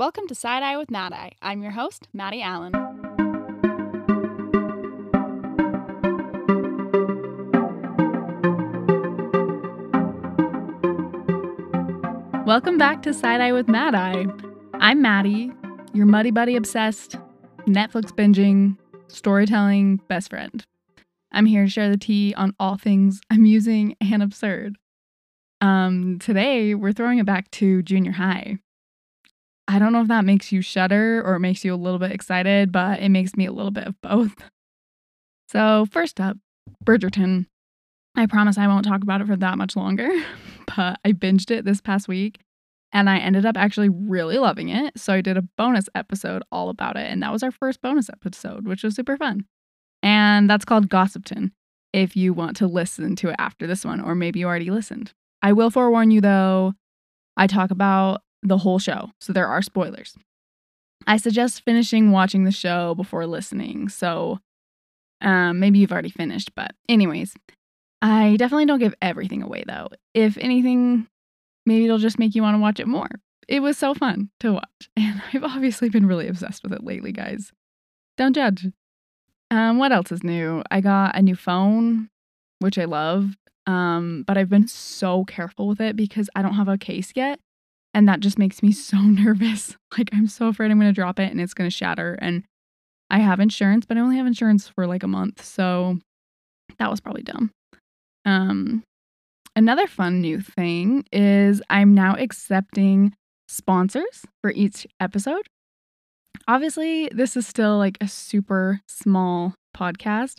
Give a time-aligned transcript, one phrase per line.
[0.00, 1.32] Welcome to Side Eye with Mad Eye.
[1.42, 2.72] I'm your host, Maddie Allen.
[12.46, 14.24] Welcome back to Side Eye with Mad Eye.
[14.72, 15.52] I'm Maddie,
[15.92, 17.18] your muddy buddy obsessed,
[17.66, 18.78] Netflix binging,
[19.08, 20.64] storytelling best friend.
[21.30, 24.78] I'm here to share the tea on all things amusing and absurd.
[25.60, 28.60] Um, today we're throwing it back to junior high.
[29.70, 32.10] I don't know if that makes you shudder or it makes you a little bit
[32.10, 34.34] excited, but it makes me a little bit of both.
[35.48, 36.36] So, first up,
[36.84, 37.46] Bridgerton.
[38.14, 40.08] I promise I won't talk about it for that much longer,
[40.76, 42.38] but I binged it this past week
[42.92, 44.96] and I ended up actually really loving it.
[44.96, 47.10] So I did a bonus episode all about it.
[47.10, 49.44] And that was our first bonus episode, which was super fun.
[50.04, 51.50] And that's called Gossipton
[51.92, 55.12] if you want to listen to it after this one, or maybe you already listened.
[55.42, 56.74] I will forewarn you though,
[57.36, 60.16] I talk about the whole show, so there are spoilers.
[61.06, 63.88] I suggest finishing watching the show before listening.
[63.88, 64.38] So
[65.20, 67.34] um, maybe you've already finished, but, anyways,
[68.02, 69.88] I definitely don't give everything away though.
[70.14, 71.06] If anything,
[71.66, 73.08] maybe it'll just make you want to watch it more.
[73.48, 77.12] It was so fun to watch, and I've obviously been really obsessed with it lately,
[77.12, 77.52] guys.
[78.16, 78.66] Don't judge.
[79.50, 80.62] Um, what else is new?
[80.70, 82.08] I got a new phone,
[82.60, 83.36] which I love.
[83.66, 87.40] Um, but I've been so careful with it because I don't have a case yet.
[87.92, 89.76] And that just makes me so nervous.
[89.96, 92.18] Like, I'm so afraid I'm going to drop it and it's going to shatter.
[92.20, 92.44] And
[93.10, 95.44] I have insurance, but I only have insurance for like a month.
[95.44, 95.98] So
[96.78, 97.50] that was probably dumb.
[98.24, 98.84] Um,
[99.56, 103.14] another fun new thing is I'm now accepting
[103.48, 105.46] sponsors for each episode.
[106.46, 110.36] Obviously, this is still like a super small podcast,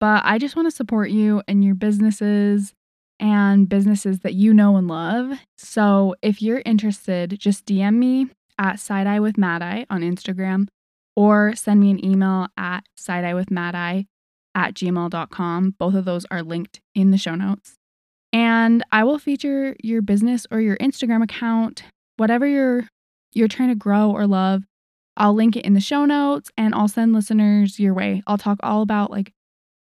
[0.00, 2.74] but I just want to support you and your businesses
[3.20, 5.38] and businesses that you know and love.
[5.56, 10.68] So if you're interested, just DM me at Side Eye with Mad Eye on Instagram
[11.16, 14.06] or send me an email at Side Eye with Mad Eye
[14.54, 15.74] at gmail.com.
[15.78, 17.74] Both of those are linked in the show notes.
[18.32, 21.82] And I will feature your business or your Instagram account,
[22.16, 22.88] whatever you're
[23.32, 24.64] you're trying to grow or love.
[25.16, 28.22] I'll link it in the show notes and I'll send listeners your way.
[28.26, 29.32] I'll talk all about like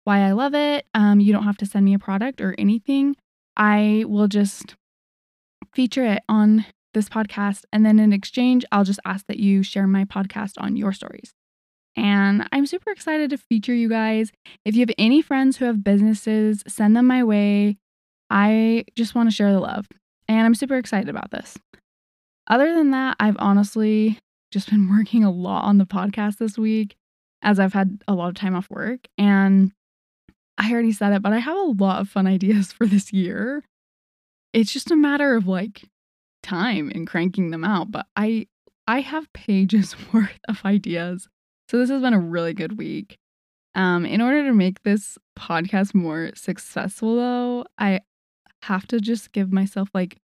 [0.03, 0.86] why I love it.
[0.94, 3.16] Um, you don't have to send me a product or anything.
[3.57, 4.75] I will just
[5.73, 7.63] feature it on this podcast.
[7.72, 11.34] And then in exchange, I'll just ask that you share my podcast on your stories.
[11.95, 14.31] And I'm super excited to feature you guys.
[14.63, 17.78] If you have any friends who have businesses, send them my way.
[18.29, 19.88] I just want to share the love.
[20.28, 21.57] And I'm super excited about this.
[22.47, 24.19] Other than that, I've honestly
[24.51, 26.95] just been working a lot on the podcast this week
[27.41, 29.07] as I've had a lot of time off work.
[29.17, 29.72] And
[30.61, 33.63] I already said it, but I have a lot of fun ideas for this year.
[34.53, 35.89] It's just a matter of like
[36.44, 38.45] time and cranking them out, but I
[38.88, 41.27] I have pages worth of ideas.
[41.67, 43.17] So this has been a really good week.
[43.73, 48.01] Um in order to make this podcast more successful though, I
[48.63, 50.17] have to just give myself like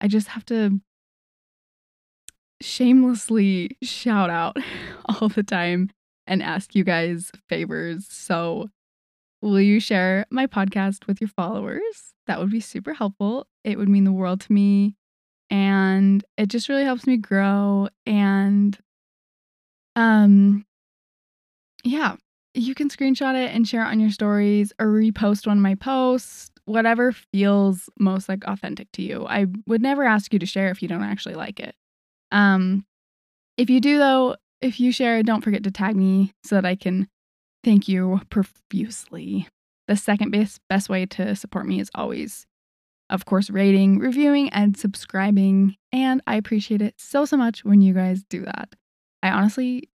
[0.00, 0.80] I just have to
[2.60, 4.56] shamelessly shout out
[5.06, 5.90] all the time
[6.26, 8.06] and ask you guys favors.
[8.08, 8.68] So
[9.42, 12.14] Will you share my podcast with your followers?
[12.26, 13.46] That would be super helpful.
[13.64, 14.96] It would mean the world to me.
[15.50, 17.88] And it just really helps me grow.
[18.06, 18.78] And
[19.96, 20.64] um
[21.84, 22.16] yeah,
[22.54, 25.74] you can screenshot it and share it on your stories or repost one of my
[25.74, 29.26] posts, whatever feels most like authentic to you.
[29.26, 31.74] I would never ask you to share if you don't actually like it.
[32.32, 32.84] Um
[33.56, 36.76] if you do though, if you share, don't forget to tag me so that I
[36.76, 37.08] can
[37.62, 39.48] Thank you profusely.
[39.86, 42.46] The second best, best way to support me is always,
[43.10, 45.76] of course, rating, reviewing, and subscribing.
[45.92, 48.70] And I appreciate it so, so much when you guys do that.
[49.22, 49.90] I honestly,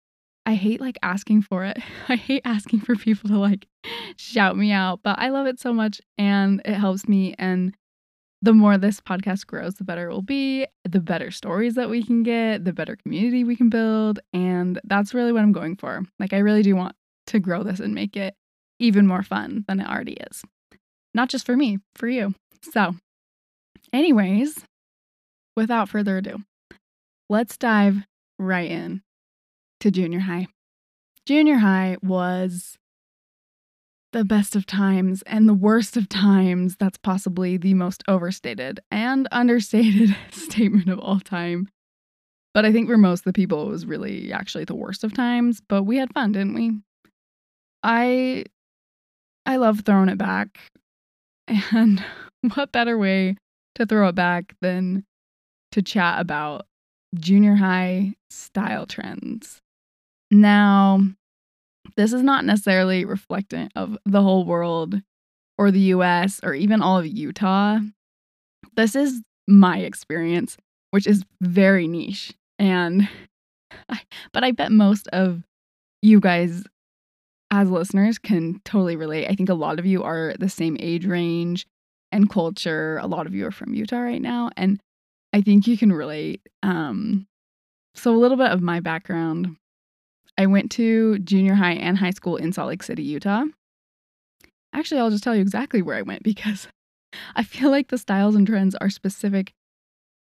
[0.45, 1.77] I hate like asking for it.
[2.09, 3.67] I hate asking for people to like
[4.15, 7.35] shout me out, but I love it so much and it helps me.
[7.37, 7.75] And
[8.41, 12.01] the more this podcast grows, the better it will be, the better stories that we
[12.01, 14.19] can get, the better community we can build.
[14.33, 16.03] And that's really what I'm going for.
[16.17, 16.95] Like, I really do want
[17.27, 18.35] to grow this and make it
[18.79, 20.43] even more fun than it already is.
[21.13, 22.33] Not just for me, for you.
[22.73, 22.95] So,
[23.93, 24.63] anyways,
[25.55, 26.39] without further ado,
[27.29, 27.97] let's dive
[28.39, 29.01] right in
[29.81, 30.47] to junior high.
[31.25, 32.77] Junior high was
[34.13, 36.75] the best of times and the worst of times.
[36.77, 41.69] That's possibly the most overstated and understated statement of all time.
[42.53, 45.13] But I think for most of the people, it was really actually the worst of
[45.13, 45.61] times.
[45.67, 46.81] But we had fun, didn't we?
[47.83, 48.45] I
[49.45, 50.59] I love throwing it back.
[51.73, 52.03] And
[52.55, 53.35] what better way
[53.75, 55.03] to throw it back than
[55.73, 56.65] to chat about
[57.15, 59.59] junior high style trends.
[60.29, 61.01] Now,
[61.97, 64.95] this is not necessarily reflectant of the whole world
[65.57, 67.79] or the US or even all of Utah.
[68.75, 70.57] This is my experience,
[70.91, 72.33] which is very niche.
[72.57, 73.09] And
[73.89, 74.01] I,
[74.31, 75.43] but I bet most of
[76.01, 76.63] you guys
[77.51, 79.27] as listeners can totally relate.
[79.29, 81.67] I think a lot of you are the same age range
[82.11, 82.97] and culture.
[82.97, 84.79] A lot of you are from Utah right now and
[85.33, 86.41] I think you can relate.
[86.63, 87.27] Um
[87.93, 89.57] so a little bit of my background.
[90.37, 93.43] I went to junior high and high school in Salt Lake City, Utah.
[94.73, 96.69] Actually, I'll just tell you exactly where I went because
[97.35, 99.53] I feel like the styles and trends are specific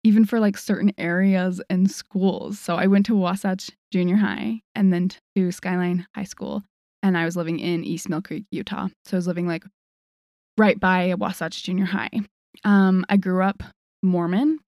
[0.05, 2.61] even for like certain areas and schools.
[2.61, 6.63] So I went to Wasatch Junior High and then to Skyline High School.
[7.03, 8.89] And I was living in East Millcreek, Utah.
[9.05, 9.65] So I was living like
[10.59, 12.11] right by Wasatch Junior High.
[12.65, 13.63] Um, I grew up
[14.03, 14.59] Mormon.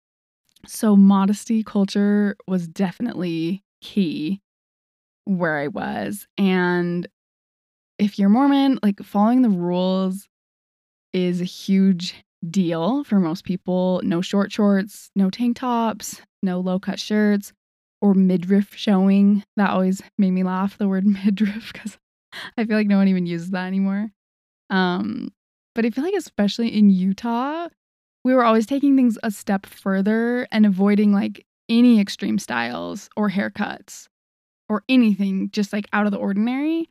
[0.65, 4.41] So modesty culture was definitely key
[5.25, 6.27] where I was.
[6.37, 7.07] And
[7.97, 10.27] if you're Mormon, like following the rules
[11.13, 12.15] is a huge
[12.49, 14.01] deal for most people.
[14.03, 17.53] No short shorts, no tank tops, no low cut shirts,
[18.01, 19.43] or midriff showing.
[19.57, 21.97] That always made me laugh, the word midriff, because
[22.57, 24.11] I feel like no one even uses that anymore.
[24.69, 25.33] Um,
[25.75, 27.69] but I feel like, especially in Utah,
[28.23, 33.29] we were always taking things a step further and avoiding like any extreme styles or
[33.29, 34.07] haircuts
[34.67, 36.89] or anything just like out of the ordinary.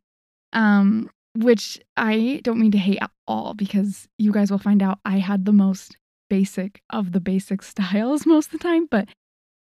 [0.52, 4.98] Um, which I don't mean to hate at all because you guys will find out
[5.04, 5.96] I had the most
[6.28, 9.08] basic of the basic styles most of the time, but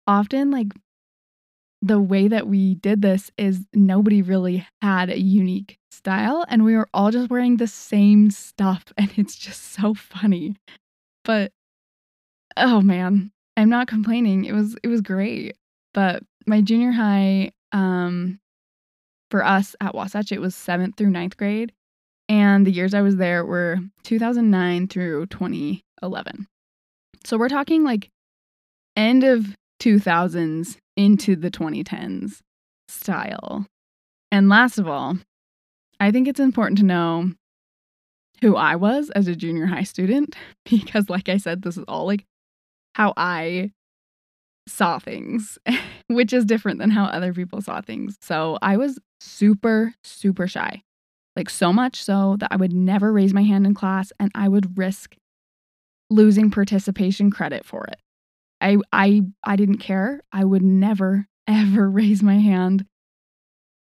[0.06, 0.69] often like
[1.82, 6.76] the way that we did this is nobody really had a unique style and we
[6.76, 10.56] were all just wearing the same stuff and it's just so funny.
[11.25, 11.52] But
[12.56, 14.44] oh man, I'm not complaining.
[14.44, 15.56] It was it was great.
[15.94, 18.38] But my junior high um
[19.31, 21.72] for us at Wasatch, it was seventh through ninth grade.
[22.29, 26.46] And the years I was there were 2009 through 2011.
[27.25, 28.11] So we're talking like
[28.96, 32.40] end of 2000s into the 2010s
[32.88, 33.66] style.
[34.32, 35.16] And last of all,
[36.00, 37.31] I think it's important to know
[38.43, 42.06] who I was as a junior high student because, like I said, this is all
[42.06, 42.25] like
[42.94, 43.72] how I
[44.69, 45.58] saw things,
[46.08, 48.16] which is different than how other people saw things.
[48.20, 50.82] So I was super, super shy.
[51.34, 54.48] Like, so much so that I would never raise my hand in class and I
[54.48, 55.16] would risk
[56.08, 57.98] losing participation credit for it.
[58.67, 60.23] I, I, I didn't care.
[60.33, 62.85] I would never, ever raise my hand,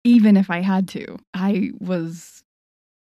[0.03, 1.17] even if I had to.
[1.33, 2.43] I was,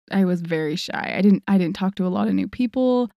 [0.09, 1.13] I was very shy.
[1.17, 3.11] I didn't, I didn't talk to a lot of new people.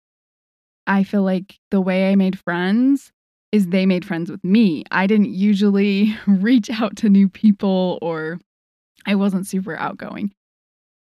[0.86, 3.12] I feel like the way I made friends
[3.52, 4.84] is they made friends with me.
[4.90, 8.40] I didn't usually reach out to new people or
[9.06, 10.32] I wasn't super outgoing.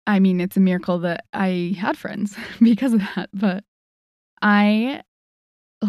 [0.07, 3.63] I mean, it's a miracle that I had friends because of that, but
[4.41, 5.01] I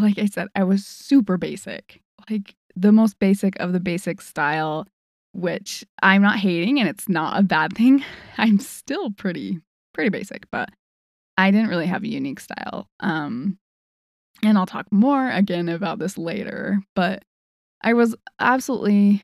[0.01, 2.01] like I said, I was super basic.
[2.31, 4.87] Like the most basic of the basic style,
[5.33, 8.05] which I'm not hating and it's not a bad thing.
[8.39, 9.61] I'm still pretty
[9.95, 10.69] pretty basic, but
[11.39, 12.89] I didn't really have a unique style.
[13.01, 13.59] Um
[14.43, 17.23] and I'll talk more again about this later, but
[17.83, 19.23] I was absolutely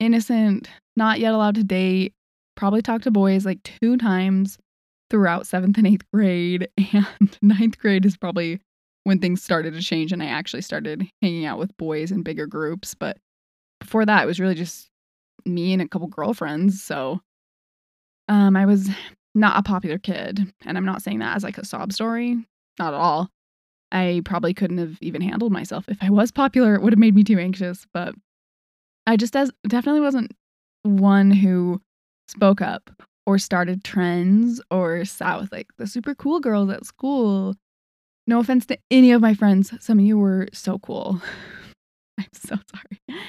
[0.00, 2.14] innocent, not yet allowed to date,
[2.56, 4.58] probably talked to boys like two times
[5.10, 6.68] throughout seventh and eighth grade.
[6.92, 8.60] And ninth grade is probably
[9.08, 12.46] when things started to change and I actually started hanging out with boys in bigger
[12.46, 12.94] groups.
[12.94, 13.16] But
[13.80, 14.90] before that, it was really just
[15.46, 16.82] me and a couple girlfriends.
[16.82, 17.18] So
[18.28, 18.90] um, I was
[19.34, 20.52] not a popular kid.
[20.66, 22.36] And I'm not saying that as like a sob story,
[22.78, 23.30] not at all.
[23.90, 25.86] I probably couldn't have even handled myself.
[25.88, 27.86] If I was popular, it would have made me too anxious.
[27.94, 28.14] But
[29.06, 30.32] I just as definitely wasn't
[30.82, 31.80] one who
[32.28, 32.90] spoke up
[33.24, 37.54] or started trends or sat with like the super cool girls at school.
[38.28, 39.72] No offense to any of my friends.
[39.80, 41.22] Some of you were so cool.
[42.20, 43.20] I'm so sorry.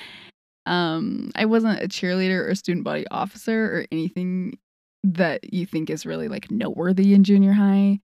[0.66, 4.60] Um, I wasn't a cheerleader or student body officer or anything
[5.06, 8.02] that you think is really like noteworthy in junior high.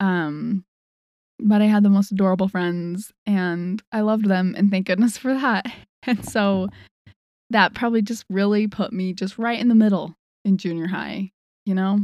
[0.00, 0.64] Um,
[1.38, 5.34] but I had the most adorable friends and I loved them and thank goodness for
[5.34, 5.66] that.
[6.06, 6.68] And so
[7.48, 10.14] that probably just really put me just right in the middle
[10.44, 11.30] in junior high,
[11.64, 11.98] you know?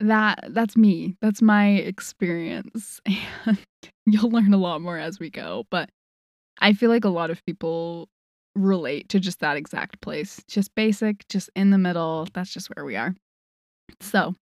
[0.00, 1.16] That that's me.
[1.20, 3.00] That's my experience.
[4.06, 5.90] And you'll learn a lot more as we go, but
[6.60, 8.08] I feel like a lot of people
[8.54, 10.40] relate to just that exact place.
[10.48, 12.28] Just basic, just in the middle.
[12.32, 13.14] That's just where we are.
[14.00, 14.34] So,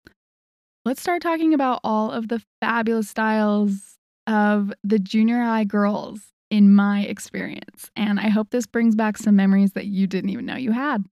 [0.86, 6.74] let's start talking about all of the fabulous styles of the junior high girls in
[6.74, 7.90] my experience.
[7.96, 11.06] And I hope this brings back some memories that you didn't even know you had.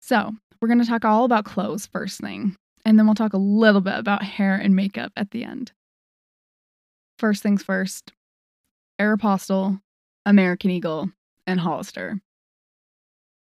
[0.00, 2.56] So, we're going to talk all about clothes first thing,
[2.86, 5.72] and then we'll talk a little bit about hair and makeup at the end.
[7.18, 8.12] First things first
[9.00, 9.82] Aeropostale,
[10.24, 11.10] American Eagle,
[11.46, 12.20] and Hollister.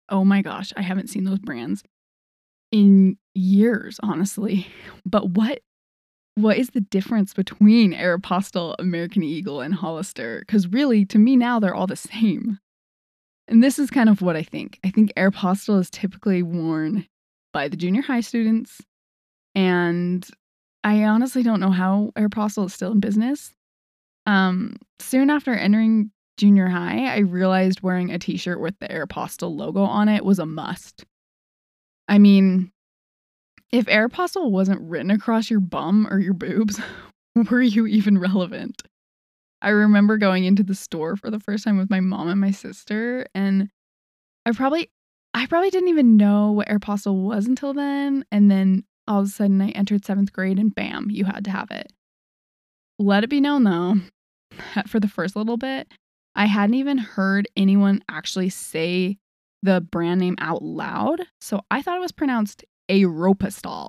[0.09, 1.85] Oh my gosh, I haven't seen those brands
[2.73, 4.67] in years, honestly.
[5.05, 5.61] But what
[6.35, 10.41] what is the difference between Aeropostale, American Eagle, and Hollister?
[10.41, 12.59] Because really, to me now, they're all the same.
[13.49, 14.79] And this is kind of what I think.
[14.85, 17.07] I think Aeropostale is typically worn
[17.53, 18.83] by the junior high students.
[19.57, 20.25] And
[20.85, 23.53] I honestly don't know how Aeropostale is still in business.
[24.27, 29.57] Um, soon after entering junior high, I realized wearing a t shirt with the Aeropostale
[29.57, 31.05] logo on it was a must.
[32.07, 32.71] I mean,
[33.73, 36.79] if Aeropostale wasn't written across your bum or your boobs,
[37.51, 38.83] were you even relevant?
[39.63, 42.51] I remember going into the store for the first time with my mom and my
[42.51, 43.71] sister, and
[44.45, 44.91] I probably
[45.33, 48.25] I probably didn't even know what Aeropostale was until then.
[48.31, 51.51] And then all of a sudden I entered seventh grade and bam, you had to
[51.51, 51.93] have it.
[52.99, 53.97] Let it be known though,
[54.75, 55.89] that for the first little bit,
[56.35, 59.19] I hadn't even heard anyone actually say
[59.63, 61.23] the brand name out loud.
[61.41, 63.89] So I thought it was pronounced Aeropostale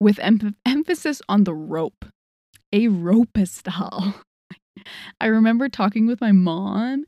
[0.00, 2.04] with em- emphasis on the rope.
[2.72, 4.14] Aeropostale.
[5.20, 7.04] I remember talking with my mom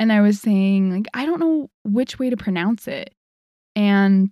[0.00, 3.14] and I was saying, like, I don't know which way to pronounce it.
[3.74, 4.30] And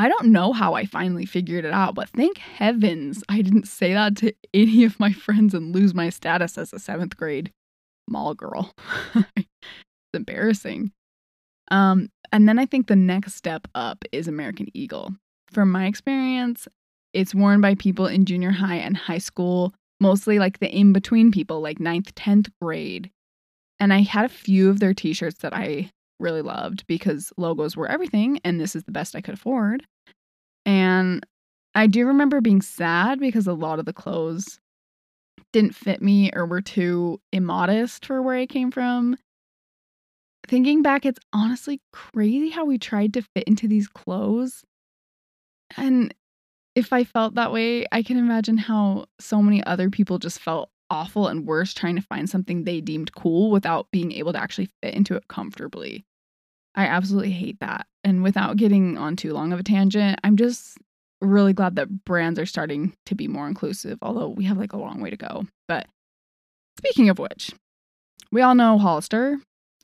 [0.00, 3.92] I don't know how I finally figured it out, but thank heavens I didn't say
[3.92, 7.52] that to any of my friends and lose my status as a seventh grade
[8.08, 8.72] mall girl.
[9.14, 9.46] it's
[10.14, 10.92] embarrassing.
[11.70, 15.14] Um, and then I think the next step up is American Eagle.
[15.52, 16.66] From my experience,
[17.12, 21.30] it's worn by people in junior high and high school, mostly like the in between
[21.30, 23.10] people, like ninth, 10th grade.
[23.78, 25.90] And I had a few of their t shirts that I
[26.20, 29.86] really loved because logos were everything, and this is the best I could afford.
[30.66, 31.24] And
[31.74, 34.60] I do remember being sad because a lot of the clothes
[35.52, 39.16] didn't fit me or were too immodest for where I came from.
[40.46, 44.64] Thinking back, it's honestly crazy how we tried to fit into these clothes.
[45.76, 46.12] And
[46.74, 50.70] if I felt that way, I can imagine how so many other people just felt
[50.90, 54.68] awful and worse trying to find something they deemed cool without being able to actually
[54.82, 56.04] fit into it comfortably.
[56.80, 57.86] I absolutely hate that.
[58.04, 60.78] And without getting on too long of a tangent, I'm just
[61.20, 64.78] really glad that brands are starting to be more inclusive, although we have like a
[64.78, 65.44] long way to go.
[65.68, 65.88] But
[66.78, 67.52] speaking of which,
[68.32, 69.36] we all know Hollister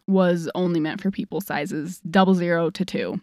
[0.08, 3.20] was only meant for people sizes double zero to two.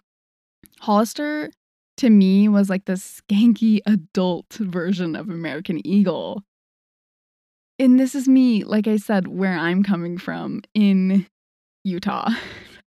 [0.82, 1.50] Hollister
[1.98, 6.44] to me was like the skanky adult version of American Eagle.
[7.80, 11.26] And this is me, like I said, where I'm coming from in
[11.84, 12.30] Utah.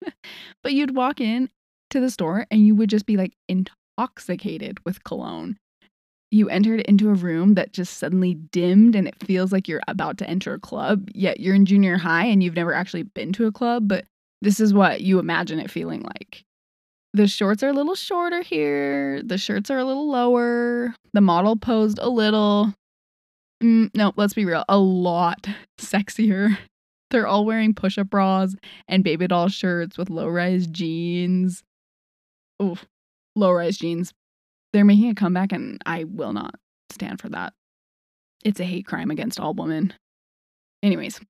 [0.63, 1.50] but you'd walk in
[1.89, 5.57] to the store and you would just be like intoxicated with cologne.
[6.31, 10.17] You entered into a room that just suddenly dimmed and it feels like you're about
[10.17, 13.45] to enter a club, yet you're in junior high and you've never actually been to
[13.45, 14.05] a club, but
[14.41, 16.43] this is what you imagine it feeling like.
[17.13, 21.55] The shorts are a little shorter here, the shirts are a little lower, the model
[21.55, 22.74] posed a little.
[23.62, 25.48] Mm, no, let's be real, a lot
[25.79, 26.57] sexier.
[27.13, 28.55] They're all wearing push up bras
[28.88, 31.63] and baby doll shirts with low rise jeans.
[32.62, 32.86] Oof,
[33.36, 34.13] low rise jeans.
[34.74, 36.55] They're making a comeback, and I will not
[36.89, 37.53] stand for that.
[38.43, 39.93] It's a hate crime against all women.
[40.82, 41.22] Anyways,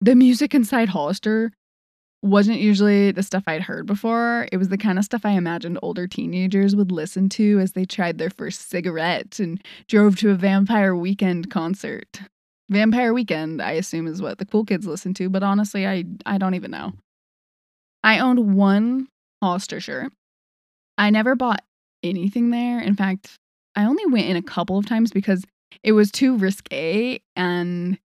[0.00, 1.52] the music inside Hollister
[2.22, 4.48] wasn't usually the stuff I'd heard before.
[4.50, 7.84] It was the kind of stuff I imagined older teenagers would listen to as they
[7.84, 12.22] tried their first cigarette and drove to a Vampire Weekend concert.
[12.70, 16.38] Vampire Weekend, I assume, is what the cool kids listen to, but honestly, I, I
[16.38, 16.92] don't even know.
[18.04, 19.08] I owned one
[19.42, 20.12] Hollister shirt.
[20.98, 21.64] I never bought
[22.02, 22.80] anything there.
[22.80, 23.38] In fact,
[23.74, 25.44] I only went in a couple of times because
[25.82, 27.98] it was too risque and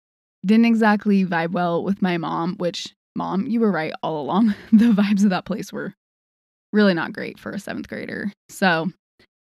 [0.46, 4.56] didn't exactly vibe well with my mom, which, mom, you were right all along.
[4.72, 5.94] the vibes of that place were
[6.72, 8.32] really not great for a seventh grader.
[8.50, 8.92] So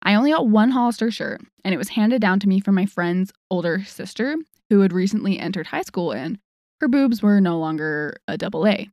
[0.03, 2.85] I only got one Hollister shirt, and it was handed down to me from my
[2.85, 4.35] friend's older sister,
[4.71, 6.39] who had recently entered high school, and
[6.79, 8.89] her boobs were no longer a double A.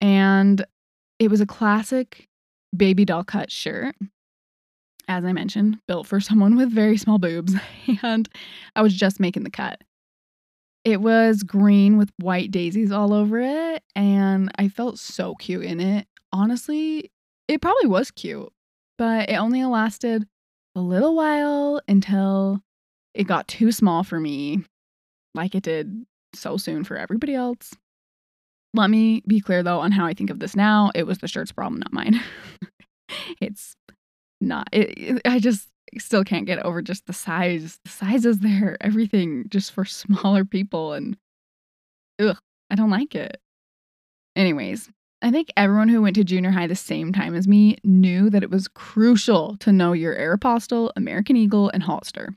[0.00, 0.64] And
[1.18, 2.28] it was a classic
[2.74, 3.94] baby doll cut shirt
[5.08, 7.54] as I mentioned, built for someone with very small boobs,
[8.02, 8.28] and
[8.74, 9.82] I was just making the cut.
[10.84, 15.80] It was green with white daisies all over it, and I felt so cute in
[15.80, 16.06] it.
[16.32, 17.10] Honestly,
[17.48, 18.52] it probably was cute,
[18.98, 20.26] but it only lasted
[20.74, 22.60] a little while until
[23.14, 24.64] it got too small for me,
[25.36, 27.74] like it did so soon for everybody else.
[28.74, 30.90] Let me be clear though on how I think of this now.
[30.94, 32.20] It was the shirt's problem, not mine.
[33.40, 33.74] it's
[34.40, 37.78] not, it, it, I just still can't get over just the size.
[37.84, 40.92] The size is there, everything just for smaller people.
[40.92, 41.16] And
[42.20, 42.38] ugh,
[42.70, 43.40] I don't like it.
[44.34, 44.90] Anyways,
[45.22, 48.42] I think everyone who went to junior high the same time as me knew that
[48.42, 52.34] it was crucial to know your Aeropostale, American Eagle, and Hollister.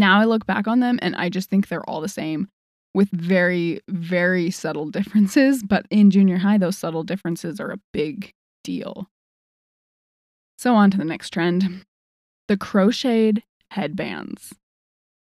[0.00, 2.48] Now I look back on them and I just think they're all the same
[2.94, 5.62] with very, very subtle differences.
[5.62, 8.32] But in junior high, those subtle differences are a big
[8.64, 9.08] deal.
[10.56, 11.84] So, on to the next trend
[12.48, 14.54] the crocheted headbands.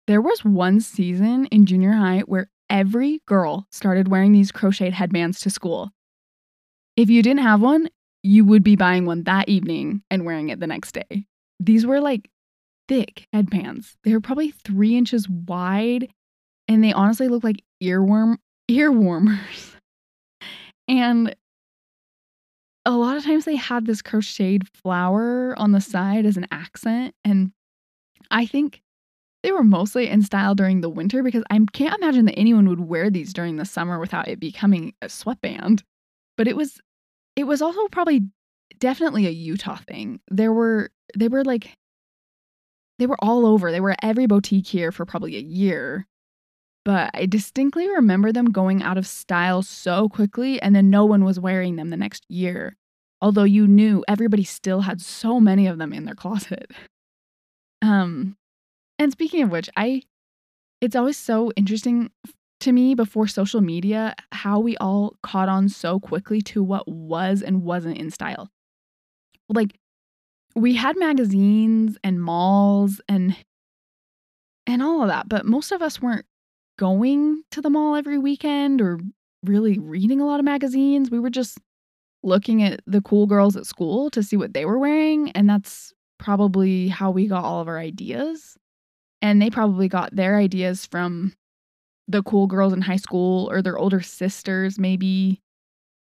[0.08, 5.40] There was one season in junior high where every girl started wearing these crocheted headbands
[5.42, 5.92] to school.
[6.98, 7.90] If you didn't have one,
[8.24, 11.26] you would be buying one that evening and wearing it the next day.
[11.60, 12.30] These were like
[12.88, 13.98] thick headbands.
[14.04, 16.10] They were probably three inches wide
[16.68, 18.38] and they honestly look like earworm
[18.68, 19.76] ear warmers.
[20.88, 21.36] and
[22.86, 27.16] a lot of times they had this crocheted flower on the side as an accent.
[27.24, 27.52] And
[28.32, 28.82] I think
[29.42, 32.82] they were mostly in style during the winter because I can't imagine that anyone would
[32.82, 35.84] wear these during the summer without it becoming a sweatband.
[36.38, 36.80] But it was
[37.36, 38.22] it was also probably
[38.80, 40.20] definitely a Utah thing.
[40.30, 41.76] There were they were like
[43.04, 43.70] they were all over.
[43.70, 46.08] They were at every boutique here for probably a year.
[46.86, 51.26] But I distinctly remember them going out of style so quickly and then no one
[51.26, 52.78] was wearing them the next year.
[53.22, 56.72] Although you knew everybody still had so many of them in their closet.
[57.82, 58.38] Um
[58.98, 60.04] and speaking of which, I
[60.80, 62.12] it's always so interesting
[62.62, 67.42] to me before social media how we all caught on so quickly to what was
[67.42, 68.50] and wasn't in style.
[69.50, 69.78] Like
[70.56, 73.36] we had magazines and malls and
[74.66, 76.26] and all of that, but most of us weren't
[76.80, 79.00] going to the mall every weekend or
[79.44, 81.12] really reading a lot of magazines.
[81.12, 81.58] We were just
[82.24, 85.92] looking at the cool girls at school to see what they were wearing, and that's
[86.18, 88.58] probably how we got all of our ideas.
[89.22, 91.34] And they probably got their ideas from
[92.08, 95.42] the cool girls in high school or their older sisters, maybe,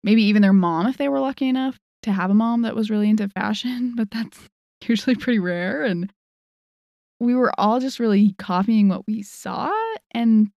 [0.02, 2.90] maybe even their mom if they were lucky enough to have a mom that was
[2.90, 4.38] really into fashion, but that's
[4.86, 5.84] usually pretty rare.
[5.84, 6.12] And
[7.18, 9.70] we were all just really copying what we saw.
[10.12, 10.50] And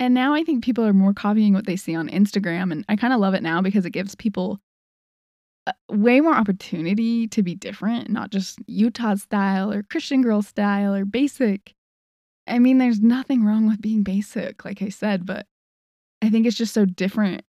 [0.00, 2.72] and now I think people are more copying what they see on Instagram.
[2.72, 4.58] And I kind of love it now because it gives people
[5.68, 10.92] uh, way more opportunity to be different, not just Utah style or Christian girl style
[10.92, 11.74] or basic.
[12.48, 15.46] I mean, there's nothing wrong with being basic, like I said, but
[16.20, 17.44] I think it's just so different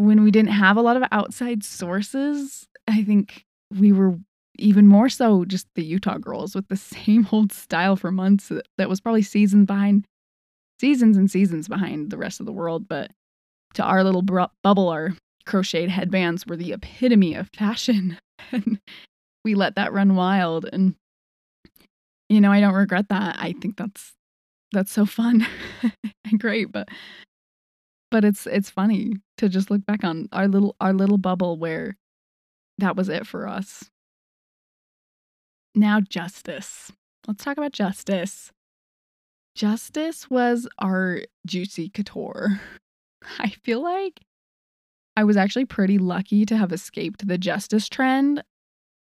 [0.00, 2.66] when we didn't have a lot of outside sources.
[2.88, 3.44] I think
[3.78, 4.16] we were
[4.58, 8.88] even more so just the Utah girls with the same old style for months that
[8.88, 10.06] was probably seasons behind
[10.80, 12.88] seasons and seasons behind the rest of the world.
[12.88, 13.10] But
[13.74, 15.14] to our little br- bubble, our
[15.46, 18.18] crocheted headbands were the epitome of fashion.
[18.52, 18.80] and
[19.44, 20.66] we let that run wild.
[20.72, 20.94] And,
[22.28, 23.36] you know, I don't regret that.
[23.38, 24.14] I think that's
[24.72, 25.44] that's so fun
[26.24, 26.88] and great but
[28.10, 31.96] but it's it's funny to just look back on our little our little bubble where
[32.78, 33.90] that was it for us.
[35.74, 36.92] Now justice.
[37.26, 38.50] Let's talk about justice.
[39.54, 42.60] Justice was our juicy couture.
[43.38, 44.20] I feel like
[45.16, 48.42] i was actually pretty lucky to have escaped the justice trend.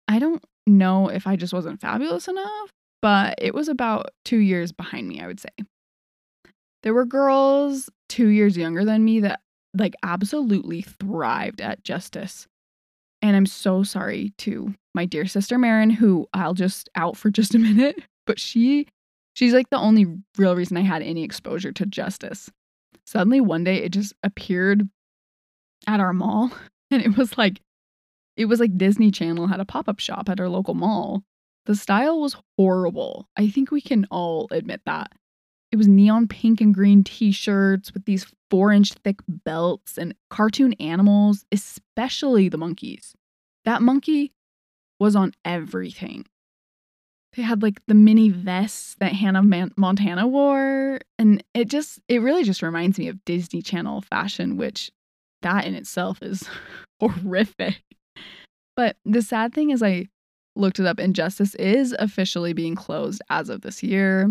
[0.09, 2.73] I don't know if i just wasn't fabulous enough
[3.07, 5.51] but it was about two years behind me, I would say.
[6.83, 9.41] There were girls two years younger than me that
[9.75, 12.47] like absolutely thrived at justice.
[13.23, 17.55] And I'm so sorry to my dear sister Marin, who I'll just out for just
[17.55, 18.87] a minute, but she
[19.35, 20.07] she's like the only
[20.39, 22.51] real reason I had any exposure to justice.
[23.07, 24.89] Suddenly one day it just appeared
[25.87, 26.51] at our mall
[26.91, 27.61] and it was like
[28.37, 31.23] it was like Disney Channel had a pop-up shop at our local mall
[31.67, 33.29] the style was horrible.
[33.37, 35.13] I think we can all admit that.
[35.73, 40.15] It was neon pink and green t shirts with these four inch thick belts and
[40.31, 43.15] cartoon animals, especially the monkeys.
[43.65, 44.33] That monkey
[45.01, 46.25] was on everything.
[47.35, 51.01] They had like the mini vests that Hannah Man- Montana wore.
[51.19, 54.91] And it just, it really just reminds me of Disney Channel fashion, which
[55.43, 56.49] that in itself is
[57.01, 57.83] horrific.
[58.75, 60.07] But the sad thing is, I
[60.55, 64.31] looked it up, and Justice is officially being closed as of this year.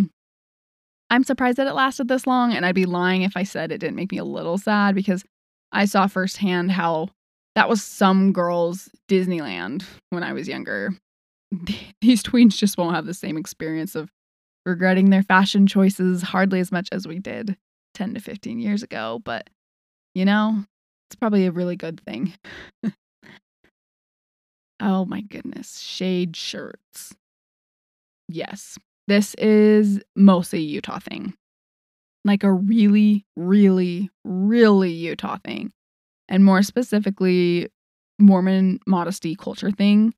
[1.10, 3.78] I'm surprised that it lasted this long, and I'd be lying if I said it
[3.80, 5.24] didn't make me a little sad because
[5.72, 7.10] I saw firsthand how
[7.56, 10.94] that was some girls' Disneyland when I was younger.
[12.02, 14.10] These tweens just won't have the same experience of
[14.66, 17.56] regretting their fashion choices hardly as much as we did.
[17.96, 19.50] 10 to 15 years ago, but
[20.14, 20.64] you know,
[21.08, 22.34] it's probably a really good thing.
[24.80, 27.16] oh my goodness, shade shirts.
[28.28, 31.34] Yes, this is mostly Utah thing.
[32.24, 35.72] Like a really, really, really Utah thing.
[36.28, 37.70] And more specifically,
[38.18, 40.14] Mormon modesty culture thing.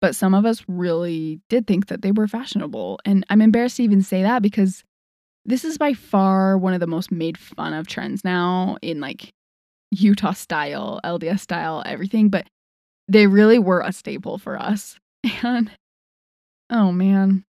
[0.00, 2.98] But some of us really did think that they were fashionable.
[3.04, 4.82] And I'm embarrassed to even say that because
[5.44, 9.32] this is by far one of the most made fun of trends now in like
[9.90, 12.30] Utah style, LDS style, everything.
[12.30, 12.46] But
[13.08, 14.98] they really were a staple for us.
[15.42, 15.70] And
[16.70, 17.44] oh man,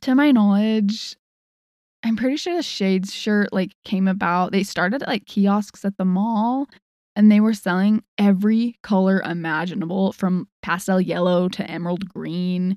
[0.00, 1.16] to my knowledge,
[2.02, 4.52] I'm pretty sure the Shades shirt like came about.
[4.52, 6.66] They started at like kiosks at the mall
[7.16, 12.76] and they were selling every color imaginable from pastel yellow to emerald green.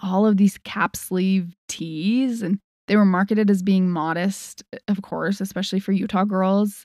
[0.00, 5.40] All of these cap sleeve tees and they were marketed as being modest, of course,
[5.40, 6.84] especially for Utah girls.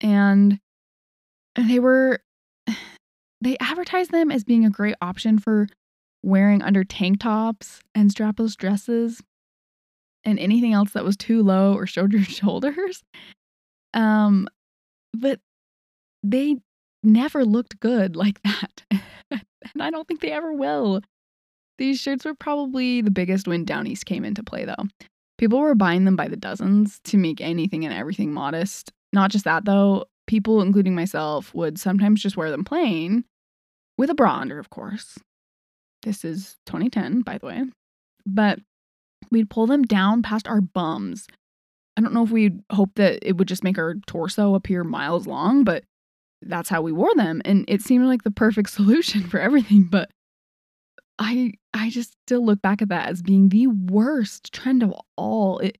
[0.00, 0.58] And
[1.56, 2.20] they were
[3.40, 5.66] they advertised them as being a great option for
[6.22, 9.20] wearing under tank tops and strapless dresses
[10.24, 13.02] and anything else that was too low or showed your shoulders.
[13.94, 14.48] Um,
[15.12, 15.40] but
[16.22, 16.56] they
[17.02, 18.82] never looked good like that.
[19.30, 21.00] and I don't think they ever will.
[21.78, 24.84] These shirts were probably the biggest when Down East came into play, though.
[25.38, 28.92] People were buying them by the dozens to make anything and everything modest.
[29.12, 33.24] Not just that, though, people, including myself, would sometimes just wear them plain
[33.98, 35.18] with a bra under, of course.
[36.02, 37.62] This is 2010, by the way.
[38.26, 38.58] But
[39.30, 41.26] we'd pull them down past our bums.
[41.96, 45.26] I don't know if we'd hope that it would just make our torso appear miles
[45.26, 45.84] long, but
[46.40, 47.42] that's how we wore them.
[47.44, 49.84] And it seemed like the perfect solution for everything.
[49.84, 50.10] But
[51.18, 55.58] I I just still look back at that as being the worst trend of all.
[55.58, 55.78] It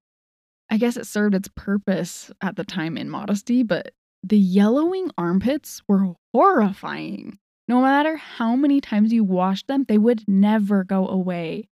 [0.71, 5.83] I guess it served its purpose at the time in modesty, but the yellowing armpits
[5.89, 7.39] were horrifying.
[7.69, 11.69] No matter how many times you washed them, they would never go away.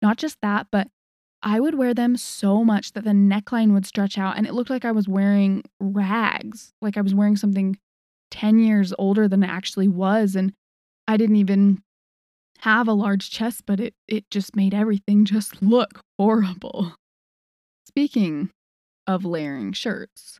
[0.00, 0.88] Not just that, but
[1.42, 4.70] I would wear them so much that the neckline would stretch out and it looked
[4.70, 7.76] like I was wearing rags, like I was wearing something
[8.30, 10.36] 10 years older than it actually was.
[10.36, 10.52] And
[11.08, 11.82] I didn't even
[12.60, 16.94] have a large chest, but it, it just made everything just look horrible.
[17.86, 18.50] Speaking
[19.06, 20.38] of layering shirts,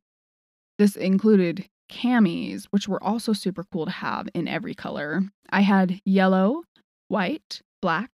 [0.78, 5.22] this included camis, which were also super cool to have in every color.
[5.50, 6.62] I had yellow,
[7.08, 8.10] white, black,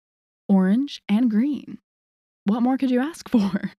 [0.49, 1.79] orange, and green.
[2.45, 3.73] What more could you ask for?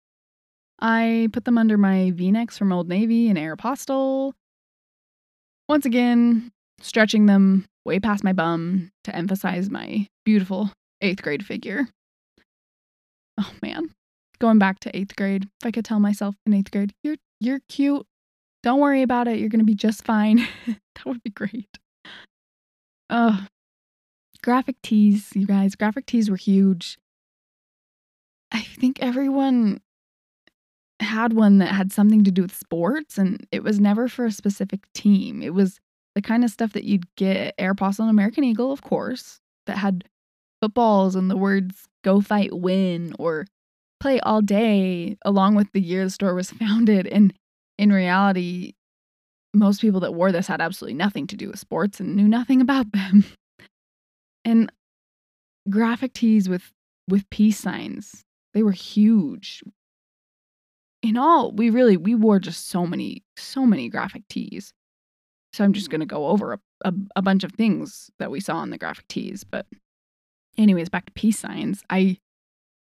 [0.79, 4.31] I put them under my v necks from Old Navy and Aeropostale.
[5.67, 11.87] Once again, stretching them way past my bum to emphasize my beautiful eighth grade figure.
[13.37, 13.89] Oh man,
[14.39, 17.59] going back to eighth grade, if I could tell myself in eighth grade, you're you're
[17.69, 18.05] cute,
[18.63, 19.39] don't worry about it.
[19.39, 20.47] You're going to be just fine.
[20.67, 21.77] that would be great.
[23.09, 23.47] Oh,
[24.43, 25.75] graphic tees, you guys.
[25.75, 26.97] Graphic tees were huge.
[28.51, 29.81] I think everyone
[30.99, 34.31] had one that had something to do with sports, and it was never for a
[34.31, 35.41] specific team.
[35.41, 35.79] It was
[36.15, 39.77] the kind of stuff that you'd get at Aeropostale and American Eagle, of course, that
[39.77, 40.03] had
[40.61, 43.45] footballs and the words go fight win or
[43.99, 47.07] play all day, along with the year the store was founded.
[47.07, 47.33] And
[47.79, 48.73] in reality,
[49.53, 52.59] most people that wore this had absolutely nothing to do with sports and knew nothing
[52.59, 53.23] about them.
[54.45, 54.71] and
[55.69, 56.71] graphic tees with
[57.07, 59.63] with peace signs, they were huge.
[61.01, 64.73] In all, we really we wore just so many so many graphic tees.
[65.53, 65.91] So I'm just mm-hmm.
[65.91, 68.77] going to go over a, a, a bunch of things that we saw on the
[68.77, 69.65] graphic tees, but
[70.57, 71.81] anyways, back to peace signs.
[71.89, 72.17] I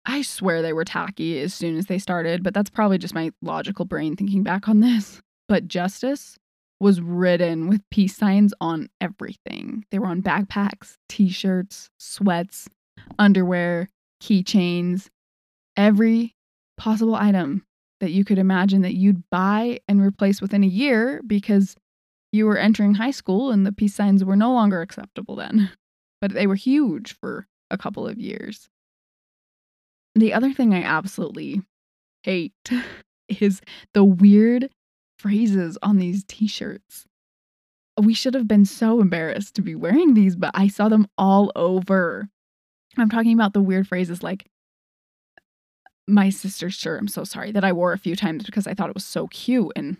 [0.05, 3.31] I swear they were tacky as soon as they started, but that's probably just my
[3.41, 5.21] logical brain thinking back on this.
[5.47, 6.37] But Justice
[6.79, 9.85] was ridden with peace signs on everything.
[9.91, 12.67] They were on backpacks, t shirts, sweats,
[13.17, 13.89] underwear,
[14.21, 15.09] keychains,
[15.77, 16.35] every
[16.77, 17.65] possible item
[17.99, 21.75] that you could imagine that you'd buy and replace within a year because
[22.31, 25.71] you were entering high school and the peace signs were no longer acceptable then.
[26.21, 28.69] But they were huge for a couple of years.
[30.15, 31.61] The other thing I absolutely
[32.23, 32.53] hate
[33.29, 33.61] is
[33.93, 34.69] the weird
[35.19, 37.05] phrases on these t shirts.
[37.97, 41.51] We should have been so embarrassed to be wearing these, but I saw them all
[41.55, 42.27] over.
[42.97, 44.45] I'm talking about the weird phrases like,
[46.07, 48.89] my sister's shirt, I'm so sorry, that I wore a few times because I thought
[48.89, 49.71] it was so cute.
[49.75, 49.97] And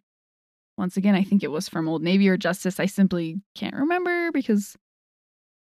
[0.78, 2.80] once again, I think it was from Old Navy or Justice.
[2.80, 4.75] I simply can't remember because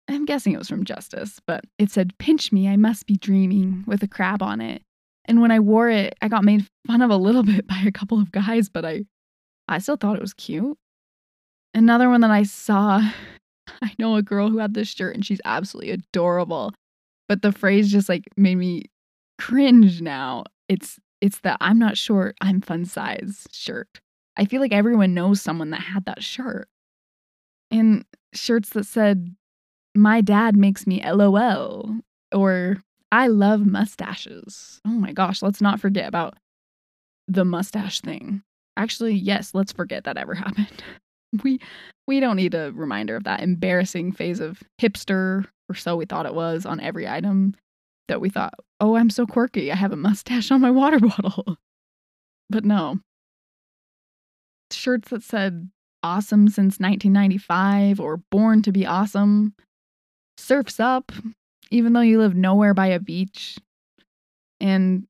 [0.08, 3.84] I'm guessing it was from Justice, but it said, Pinch me, I must be dreaming,
[3.86, 4.82] with a crab on it.
[5.24, 7.92] And when I wore it, I got made fun of a little bit by a
[7.92, 9.04] couple of guys, but I
[9.68, 10.76] I still thought it was cute.
[11.74, 13.00] Another one that I saw,
[13.82, 16.74] I know a girl who had this shirt and she's absolutely adorable.
[17.28, 18.84] But the phrase just like made me
[19.38, 20.44] cringe now.
[20.68, 24.00] It's it's the I'm not short, I'm fun size shirt.
[24.36, 26.68] I feel like everyone knows someone that had that shirt.
[27.70, 29.34] And shirts that said,
[29.94, 31.96] My dad makes me LOL
[32.32, 34.80] or I love mustaches.
[34.86, 36.34] Oh my gosh, let's not forget about
[37.28, 38.42] the mustache thing.
[38.76, 40.82] Actually, yes, let's forget that ever happened.
[41.42, 41.60] We
[42.06, 46.26] we don't need a reminder of that embarrassing phase of hipster or so we thought
[46.26, 47.54] it was on every item
[48.08, 49.72] that we thought, "Oh, I'm so quirky.
[49.72, 51.56] I have a mustache on my water bottle."
[52.50, 52.98] But no.
[54.70, 55.70] Shirts that said
[56.02, 59.54] awesome since 1995 or born to be awesome.
[60.42, 61.12] Surfs up
[61.72, 63.58] even though you live nowhere by a beach.
[64.60, 65.06] And